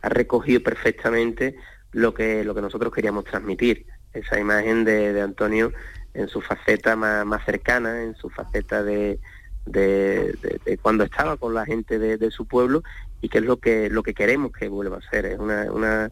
recogido 0.09 0.61
perfectamente 0.63 1.55
lo 1.91 2.13
que, 2.13 2.43
lo 2.43 2.55
que 2.55 2.61
nosotros 2.61 2.91
queríamos 2.93 3.23
transmitir, 3.25 3.85
esa 4.13 4.39
imagen 4.39 4.83
de, 4.85 5.13
de 5.13 5.21
Antonio 5.21 5.71
en 6.13 6.27
su 6.27 6.41
faceta 6.41 6.95
más, 6.95 7.25
más 7.25 7.45
cercana, 7.45 8.03
en 8.03 8.15
su 8.15 8.29
faceta 8.29 8.83
de, 8.83 9.19
de, 9.65 10.33
de- 10.65 10.77
cuando 10.79 11.03
estaba 11.03 11.37
con 11.37 11.53
la 11.53 11.65
gente 11.65 11.99
de, 11.99 12.31
su 12.31 12.47
pueblo 12.47 12.81
y 13.21 13.29
que 13.29 13.37
es 13.39 13.43
lo 13.43 13.57
que 13.57 13.89
lo 13.89 14.01
que 14.01 14.13
queremos 14.15 14.51
que 14.51 14.67
vuelva 14.67 14.97
a 14.97 15.09
ser. 15.11 15.25
Es 15.27 15.37
una, 15.39 15.71
una, 15.71 16.11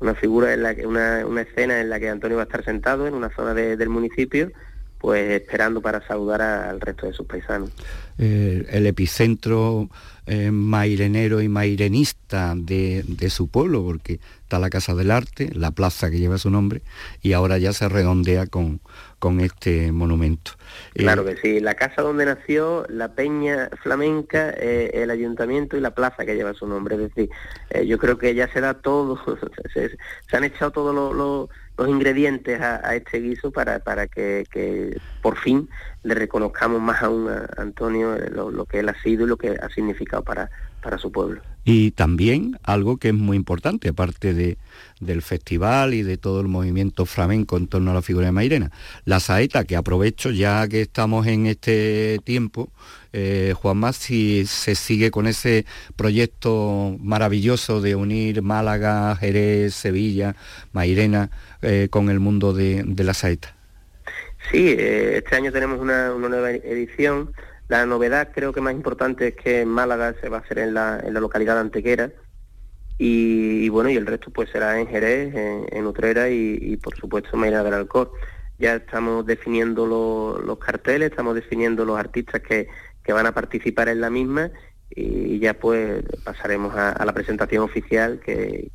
una 0.00 0.14
figura 0.14 0.52
en 0.52 0.62
la 0.62 0.74
que 0.74 0.86
una, 0.86 1.24
una 1.26 1.42
escena 1.42 1.80
en 1.80 1.88
la 1.88 1.98
que 2.00 2.10
Antonio 2.10 2.36
va 2.36 2.42
a 2.42 2.46
estar 2.50 2.64
sentado 2.64 3.06
en 3.06 3.14
una 3.14 3.30
zona 3.34 3.54
de- 3.54 3.76
del 3.78 3.88
municipio 3.88 4.52
pues 5.06 5.40
esperando 5.40 5.80
para 5.80 6.04
saludar 6.04 6.42
al 6.42 6.80
resto 6.80 7.06
de 7.06 7.12
sus 7.12 7.26
paisanos 7.28 7.70
Eh, 8.18 8.66
el 8.70 8.86
epicentro 8.86 9.88
eh, 10.26 10.50
mairenero 10.50 11.40
y 11.42 11.48
mairenista 11.48 12.54
de, 12.56 13.04
de 13.06 13.30
su 13.30 13.46
pueblo, 13.46 13.84
porque 13.84 14.18
está 14.42 14.58
la 14.58 14.68
Casa 14.70 14.94
del 14.96 15.12
Arte, 15.12 15.50
la 15.54 15.70
plaza 15.70 16.10
que 16.10 16.18
lleva 16.18 16.38
su 16.38 16.50
nombre, 16.50 16.82
y 17.22 17.34
ahora 17.34 17.58
ya 17.58 17.72
se 17.72 17.88
redondea 17.88 18.46
con, 18.46 18.80
con 19.20 19.40
este 19.40 19.92
monumento. 19.92 20.52
Eh, 20.96 21.02
Claro 21.02 21.24
que 21.24 21.36
sí, 21.36 21.60
la 21.60 21.74
casa 21.74 22.02
donde 22.02 22.24
nació, 22.24 22.84
la 22.88 23.14
peña 23.14 23.68
flamenca, 23.82 24.50
eh, 24.56 24.90
el 24.94 25.10
ayuntamiento 25.10 25.76
y 25.76 25.80
la 25.80 25.94
plaza 25.94 26.24
que 26.24 26.34
lleva 26.34 26.52
su 26.54 26.66
nombre. 26.66 26.96
Es 26.96 27.02
decir, 27.02 27.28
yo 27.86 27.98
creo 27.98 28.18
que 28.18 28.34
ya 28.34 28.48
se 28.52 28.60
da 28.60 28.74
todo, 28.74 29.20
se, 29.74 29.90
se 30.28 30.36
han 30.36 30.42
echado 30.44 30.72
todos 30.72 30.92
los, 30.94 31.14
los- 31.14 31.48
los 31.76 31.88
ingredientes 31.88 32.60
a, 32.60 32.86
a 32.86 32.94
este 32.94 33.20
guiso 33.20 33.50
para, 33.50 33.78
para 33.80 34.06
que, 34.06 34.46
por 35.22 35.36
fin 35.36 35.68
le 36.02 36.14
reconozcamos 36.14 36.80
más 36.80 37.02
aún 37.02 37.28
a 37.28 37.48
Antonio 37.56 38.14
eh, 38.14 38.30
lo 38.30 38.64
que 38.64 38.78
él 38.78 38.88
ha 38.88 39.02
sido 39.02 39.24
y 39.24 39.28
lo 39.28 39.36
que 39.36 39.50
ha 39.50 39.68
significado 39.70 40.22
para, 40.22 40.50
para 40.86 40.98
su 40.98 41.10
pueblo. 41.10 41.42
Y 41.64 41.90
también 41.90 42.60
algo 42.62 42.96
que 42.96 43.08
es 43.08 43.14
muy 43.14 43.36
importante, 43.36 43.88
aparte 43.88 44.34
de, 44.34 44.56
del 45.00 45.20
festival 45.20 45.94
y 45.94 46.04
de 46.04 46.16
todo 46.16 46.40
el 46.40 46.46
movimiento 46.46 47.06
flamenco 47.06 47.56
en 47.56 47.66
torno 47.66 47.90
a 47.90 47.94
la 47.94 48.02
figura 48.02 48.26
de 48.26 48.32
Mairena, 48.32 48.70
la 49.04 49.18
saeta, 49.18 49.64
que 49.64 49.74
aprovecho 49.74 50.30
ya 50.30 50.68
que 50.68 50.82
estamos 50.82 51.26
en 51.26 51.46
este 51.46 52.20
tiempo, 52.22 52.70
eh, 53.12 53.52
Juanma, 53.56 53.92
si 53.92 54.46
se 54.46 54.76
sigue 54.76 55.10
con 55.10 55.26
ese 55.26 55.66
proyecto 55.96 56.96
maravilloso 57.00 57.80
de 57.80 57.96
unir 57.96 58.42
Málaga, 58.42 59.16
Jerez, 59.16 59.74
Sevilla, 59.74 60.36
Mairena, 60.72 61.30
eh, 61.62 61.88
con 61.90 62.10
el 62.10 62.20
mundo 62.20 62.52
de, 62.52 62.84
de 62.86 63.02
la 63.02 63.12
saeta. 63.12 63.56
Sí, 64.52 64.68
eh, 64.68 65.16
este 65.16 65.34
año 65.34 65.50
tenemos 65.50 65.80
una, 65.80 66.14
una 66.14 66.28
nueva 66.28 66.52
edición. 66.52 67.32
La 67.68 67.84
novedad 67.86 68.30
creo 68.32 68.52
que 68.52 68.60
más 68.60 68.74
importante 68.74 69.28
es 69.28 69.34
que 69.36 69.60
en 69.62 69.68
Málaga 69.68 70.14
se 70.20 70.28
va 70.28 70.38
a 70.38 70.40
hacer 70.40 70.58
en 70.58 70.74
la, 70.74 71.02
localidad 71.10 71.54
de 71.54 71.60
Antequera 71.60 72.12
y, 72.98 73.68
bueno, 73.68 73.90
y 73.90 73.96
el 73.96 74.06
resto 74.06 74.30
pues 74.30 74.50
será 74.50 74.78
en 74.80 74.86
Jerez, 74.86 75.34
en, 75.34 75.86
Utrera 75.86 76.30
y, 76.30 76.76
por 76.78 76.96
supuesto 76.96 77.36
Mairena 77.36 77.62
del 77.64 77.74
Alcor. 77.74 78.12
ya 78.58 78.76
estamos 78.76 79.26
definiendo 79.26 79.86
lo- 79.86 80.38
los 80.40 80.58
carteles, 80.58 81.10
estamos 81.10 81.34
definiendo 81.34 81.84
los 81.84 81.98
artistas 81.98 82.40
que 82.40 82.68
van 83.12 83.26
a 83.26 83.32
participar 83.34 83.88
en 83.88 84.00
la 84.00 84.10
misma 84.10 84.50
y 84.90 85.38
ya 85.40 85.54
pues 85.54 86.04
pasaremos 86.24 86.74
a, 86.74 87.04
la 87.04 87.12
presentación 87.12 87.62
oficial 87.62 88.20
que, 88.24 88.70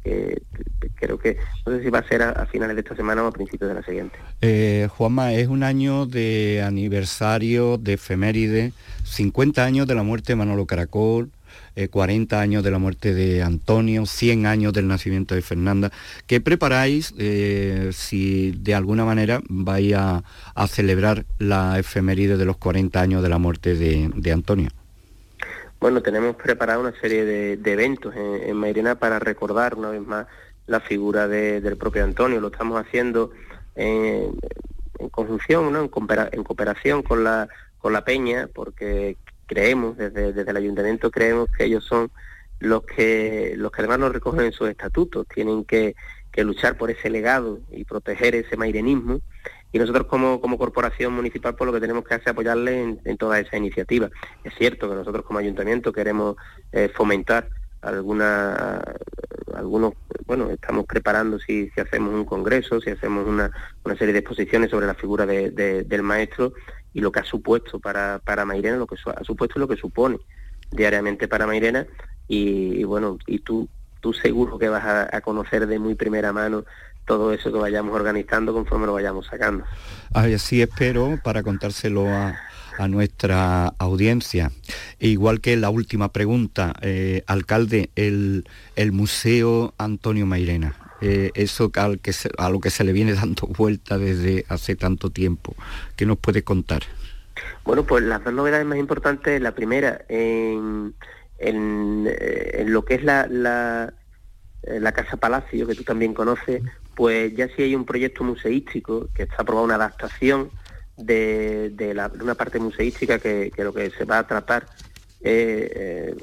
creo 0.95 1.18
que 1.18 1.38
no 1.66 1.74
sé 1.74 1.84
si 1.84 1.89
va 1.89 1.99
a 1.99 2.07
ser 2.07 2.22
a, 2.22 2.45
finales 2.45 2.76
de 2.76 2.82
esta 2.82 2.95
semana 2.95 3.24
o 3.24 3.28
a 3.28 3.32
principios 3.32 3.70
de 3.70 3.76
la 3.76 3.84
siguiente. 3.84 4.18
Eh, 4.41 4.88
Juanma, 4.91 5.34
es 5.34 5.47
un 5.47 5.64
año 5.64 6.05
de 6.05 6.64
aniversario 6.66 7.78
de 7.78 7.93
efeméride, 7.93 8.74
50 9.05 9.64
años 9.64 9.88
de 9.88 9.95
la 9.95 10.03
muerte 10.03 10.34
de 10.34 10.36
Manolo 10.36 10.66
Caracol, 10.66 11.32
eh, 11.76 11.88
40 11.88 12.39
años 12.39 12.64
de 12.64 12.72
la 12.72 12.78
muerte 12.78 13.14
de 13.14 13.41
Antonio, 13.41 14.05
100 14.05 14.45
años 14.45 14.74
del 14.74 14.88
nacimiento 14.88 15.36
de 15.36 15.41
Fernanda. 15.41 15.91
¿Qué 16.28 16.41
preparáis 16.41 17.14
eh, 17.18 17.89
si 17.93 18.51
de 18.51 18.76
alguna 18.76 19.05
manera 19.05 19.41
vais 19.47 19.93
a, 19.95 20.24
celebrar 20.68 21.26
la 21.39 21.80
efeméride 21.80 22.38
de 22.38 22.45
los 22.45 22.57
40 22.57 23.01
años 23.01 23.24
de 23.24 23.30
la 23.30 23.39
muerte 23.39 23.76
de 23.76 24.32
Antonio? 24.32 24.70
Bueno, 25.82 26.03
tenemos 26.03 26.36
preparada 26.36 26.77
una 26.79 26.93
serie 27.01 27.25
de, 27.25 27.71
eventos 27.73 28.15
en, 28.15 28.49
en 28.49 28.55
Mairena 28.55 28.99
para 28.99 29.17
recordar 29.17 29.73
una 29.73 29.89
vez 29.89 30.01
más 30.01 30.27
la 30.67 30.79
figura 30.79 31.27
de- 31.27 31.59
del 31.59 31.75
propio 31.75 32.03
Antonio. 32.03 32.39
Lo 32.39 32.49
estamos 32.49 32.79
haciendo 32.79 33.32
en, 33.75 34.32
en 34.99 35.09
conjunción, 35.09 35.73
¿no? 35.73 35.79
en, 35.82 35.88
coopera- 35.89 36.29
en 36.32 36.43
cooperación 36.43 37.01
con 37.01 37.23
la, 37.23 37.49
con 37.79 37.93
la 37.93 38.05
Peña, 38.05 38.47
porque 38.53 39.17
creemos, 39.47 39.97
desde, 39.97 40.34
desde 40.34 40.51
el 40.51 40.57
Ayuntamiento 40.57 41.09
creemos 41.09 41.49
que 41.57 41.63
ellos 41.65 41.84
son 41.84 42.11
los 42.59 42.84
que, 42.84 43.55
los 43.57 43.71
que 43.71 43.82
además 43.82 43.97
nos 43.99 44.13
recogen 44.13 44.41
en 44.41 44.51
sus 44.51 44.69
estatutos, 44.69 45.27
tienen 45.34 45.65
que, 45.65 45.95
que 46.32 46.43
luchar 46.43 46.77
por 46.77 46.91
ese 46.91 47.09
legado 47.09 47.59
y 47.71 47.86
proteger 47.86 48.36
ese 48.36 48.55
mairenismo 48.55 49.19
y 49.72 49.80
nosotros 49.80 50.07
como, 50.07 50.39
como 50.41 50.57
corporación 50.57 51.13
municipal 51.13 51.55
pues 51.55 51.65
lo 51.67 51.74
que 51.74 51.80
tenemos 51.82 52.03
que 52.03 52.13
hacer 52.15 52.28
es 52.28 52.32
apoyarle 52.32 52.82
en, 52.82 53.01
en 53.05 53.17
toda 53.17 53.39
esa 53.39 53.57
iniciativa. 53.57 54.09
Es 54.43 54.53
cierto 54.55 54.89
que 54.89 54.95
nosotros 54.95 55.24
como 55.26 55.39
ayuntamiento 55.39 55.91
queremos 55.93 56.36
eh, 56.72 56.89
fomentar 56.93 57.47
alguna 57.82 58.82
algunos 59.55 59.93
bueno 60.26 60.49
estamos 60.51 60.86
preparando 60.86 61.39
si, 61.39 61.69
si 61.72 61.82
hacemos 61.82 62.13
un 62.13 62.26
congreso 62.26 62.80
si 62.80 62.89
hacemos 62.91 63.28
una, 63.28 63.51
una 63.84 63.97
serie 63.97 64.13
de 64.13 64.19
exposiciones 64.19 64.69
sobre 64.69 64.86
la 64.86 64.93
figura 64.93 65.26
de- 65.26 65.49
de- 65.51 65.84
del 65.84 66.03
maestro 66.03 66.53
y 66.93 67.01
lo 67.01 67.11
que 67.11 67.19
ha 67.22 67.24
supuesto 67.26 67.80
para, 67.80 68.19
para 68.24 68.45
Mairena 68.45 68.78
lo 68.78 68.86
que 68.88 68.97
su- 68.97 69.09
ha 69.09 69.24
supuesto 69.24 69.57
y 69.57 69.61
lo 69.61 69.67
que 69.67 69.78
supone 69.78 70.19
diariamente 70.69 71.28
para 71.28 71.47
Mairena 71.47 71.86
y, 72.28 72.84
bueno 72.84 73.17
y 73.26 73.39
tú 73.39 73.67
tú 73.99 74.13
seguro 74.13 74.57
que 74.57 74.69
vas 74.69 75.07
a 75.11 75.22
conocer 75.22 75.67
de 75.67 75.78
muy 75.80 75.95
primera 75.95 76.32
mano 76.34 76.65
todo 77.12 77.34
eso 77.34 77.51
que 77.51 77.59
vayamos 77.59 77.93
organizando 77.93 78.53
conforme 78.53 78.86
lo 78.86 78.93
vayamos 78.93 79.26
sacando. 79.28 79.66
Así 80.14 80.62
espero 80.62 81.20
para 81.22 81.43
contárselo 81.43 82.07
a, 82.07 82.39
a 82.78 82.88
nuestra 82.88 83.68
audiencia. 83.80 84.49
E 84.97 85.09
igual 85.09 85.41
que 85.41 85.57
la 85.57 85.70
última 85.70 86.14
pregunta, 86.14 86.74
eh, 86.82 87.24
alcalde, 87.28 87.89
el, 87.97 88.45
el 88.78 88.93
Museo 88.93 89.74
Antonio 89.78 90.26
Mairena, 90.26 90.74
eh, 91.01 91.32
eso 91.34 91.70
al 91.76 91.99
que 91.99 92.14
se- 92.14 92.32
a 92.38 92.49
lo 92.49 92.62
que 92.62 92.70
se 92.70 92.86
le 92.86 92.93
viene 92.93 93.14
dando 93.14 93.45
vuelta 93.57 93.97
desde 93.97 94.45
hace 94.47 94.78
tanto 94.78 95.09
tiempo, 95.09 95.53
¿qué 95.97 96.05
nos 96.05 96.18
puede 96.18 96.43
contar? 96.43 96.84
Bueno, 97.66 97.84
pues 97.84 98.05
las 98.05 98.24
dos 98.24 98.34
novedades 98.34 98.66
más 98.66 98.78
importantes, 98.78 99.41
la 99.41 99.51
primera, 99.53 100.05
en, 100.07 100.93
en, 101.39 102.05
eh, 102.07 102.51
en 102.62 102.72
lo 102.72 102.86
que 102.86 102.95
es 102.95 103.03
la, 103.03 103.28
la, 103.28 103.93
la 104.64 104.91
Casa 104.91 105.18
Palacio, 105.18 105.66
que 105.66 105.76
tú 105.76 105.84
también 105.84 106.14
conoces, 106.14 106.62
pues 106.95 107.36
ya 107.36 107.47
sí 107.47 107.64
hay 107.64 107.76
un 107.76 107.86
proyecto 107.86 108.24
museístico 108.24 109.09
que 109.14 109.24
está 109.24 109.38
aprobada 109.39 109.66
una 109.66 109.76
adaptación 109.76 110.51
de, 110.97 111.72
de 111.72 111.91
una 112.22 112.36
parte 112.36 112.59
museística 112.59 113.18
que, 113.18 113.51
que 113.55 113.64
lo 113.64 113.74
que 113.74 113.89
se 113.89 114.05
va 114.05 114.20
a 114.20 114.28
tratar 114.28 114.68
eh, 115.24 115.72
eh, 115.76 116.16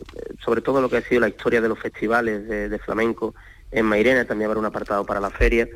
sobre 0.44 0.60
todo 0.60 0.80
lo 0.80 0.88
que 0.88 0.96
ha 0.96 1.02
sido 1.02 1.20
la 1.20 1.28
historia 1.28 1.60
de 1.60 1.68
los 1.68 1.78
festivales 1.78 2.48
de, 2.48 2.68
de 2.68 2.78
flamenco 2.80 3.34
en 3.70 3.84
Mairena, 3.86 4.24
también 4.24 4.48
habrá 4.48 4.58
un 4.58 4.66
apartado 4.66 5.04
para 5.04 5.20
la 5.20 5.30
feria, 5.30 5.68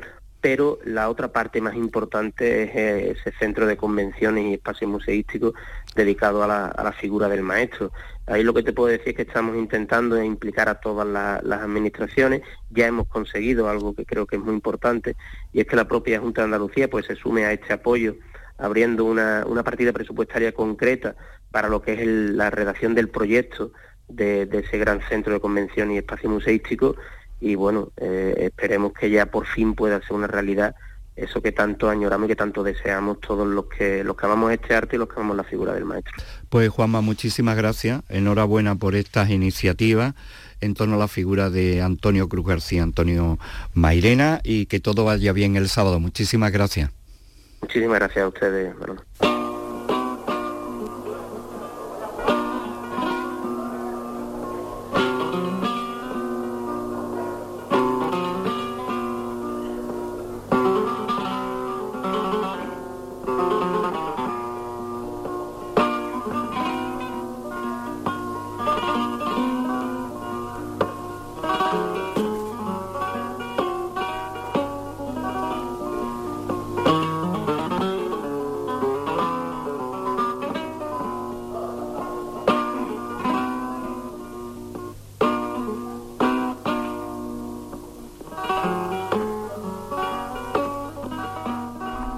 pero 0.43 0.77
la 0.83 1.09
otra 1.09 1.31
parte 1.31 1.61
más 1.61 1.73
importante 1.73 2.63
es 2.63 2.75
eh, 2.75 3.11
ese 3.11 3.31
centro 3.39 3.65
de 3.65 3.77
convenciones 3.77 4.43
y 4.43 4.55
espacio 4.55 4.89
museístico 4.89 5.53
dedicado 5.95 6.43
a 6.43 6.47
la, 6.47 6.91
figura 6.99 7.29
del 7.29 7.43
maestro. 7.43 7.93
Ahí 8.27 8.43
lo 8.43 8.53
que 8.53 8.61
te 8.61 8.73
puedo 8.73 8.89
decir 8.89 9.07
es 9.11 9.15
que 9.15 9.21
estamos 9.21 9.55
intentando 9.55 10.21
implicar 10.21 10.67
a 10.67 10.81
todas 10.81 11.07
la- 11.07 11.39
las 11.45 11.61
administraciones, 11.61 12.41
ya 12.71 12.87
hemos 12.87 13.07
conseguido 13.07 13.69
algo 13.69 13.95
que 13.95 14.05
creo 14.05 14.27
que 14.27 14.35
es 14.35 14.41
muy 14.41 14.53
importante, 14.53 15.15
y 15.53 15.61
es 15.61 15.65
que 15.65 15.77
la 15.77 15.87
propia 15.87 16.19
Junta 16.19 16.41
de 16.41 16.45
Andalucía 16.47 16.89
pues 16.89 17.05
se 17.05 17.15
sume 17.15 17.45
a 17.45 17.53
este 17.53 17.71
apoyo 17.71 18.17
abriendo 18.57 19.05
una, 19.05 19.45
partida 19.63 19.93
presupuestaria 19.93 20.51
concreta 20.51 21.15
para 21.51 21.69
lo 21.69 21.81
que 21.81 21.93
es 21.93 22.05
la 22.05 22.49
redacción 22.49 22.95
del 22.95 23.07
proyecto 23.07 23.71
de, 24.09 24.45
de 24.45 24.59
ese 24.59 24.77
gran 24.77 24.99
centro 25.07 25.31
de 25.31 25.39
convención 25.39 25.89
y 25.89 25.99
espacio 25.99 26.29
museístico 26.29 26.97
y 27.43 27.55
bueno, 27.55 27.89
eh, 27.97 28.35
esperemos 28.37 28.93
que 28.93 29.09
ya 29.09 29.25
por 29.25 29.45
fin 29.45 29.75
pueda 29.75 29.99
ser 30.01 30.13
una 30.13 30.27
realidad 30.27 30.75
eso 31.15 31.41
que 31.41 31.51
tanto 31.51 31.89
añoramos 31.89 32.25
y 32.25 32.29
que 32.29 32.35
tanto 32.35 32.63
deseamos 32.63 33.19
todos 33.19 33.45
los 33.45 33.65
que 33.65 34.03
los 34.03 34.15
que 34.15 34.25
amamos 34.25 34.51
este 34.51 34.73
arte 34.73 34.95
y 34.95 34.99
los 34.99 35.07
que 35.07 35.15
amamos 35.15 35.35
la 35.37 35.43
figura 35.43 35.73
del 35.73 35.85
maestro. 35.85 36.13
Pues 36.49 36.69
Juanma, 36.69 37.01
muchísimas 37.01 37.57
gracias, 37.57 38.01
enhorabuena 38.09 38.75
por 38.75 38.95
estas 38.95 39.29
iniciativas 39.29 40.15
en 40.61 40.73
torno 40.73 40.95
a 40.95 40.99
la 40.99 41.09
figura 41.09 41.49
de 41.49 41.81
Antonio 41.81 42.29
Cruz 42.29 42.47
García, 42.47 42.81
Antonio 42.81 43.37
Mairena, 43.73 44.39
y 44.43 44.65
que 44.67 44.79
todo 44.79 45.03
vaya 45.03 45.33
bien 45.33 45.57
el 45.57 45.67
sábado. 45.67 45.99
Muchísimas 45.99 46.53
gracias. 46.53 46.89
Muchísimas 47.61 47.99
gracias 47.99 48.23
a 48.23 48.27
ustedes, 48.29 48.73
Manolo. 48.79 49.03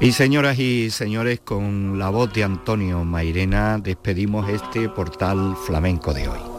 Y 0.06 0.12
señoras 0.12 0.60
y 0.60 0.92
señores, 0.92 1.40
con 1.44 1.98
la 1.98 2.10
voz 2.12 2.32
de 2.32 2.44
Antonio 2.44 3.04
Mairena 3.04 3.80
despedimos 3.80 4.48
este 4.48 4.88
portal 4.88 5.56
flamenco 5.66 6.14
de 6.14 6.28
hoy. 6.28 6.55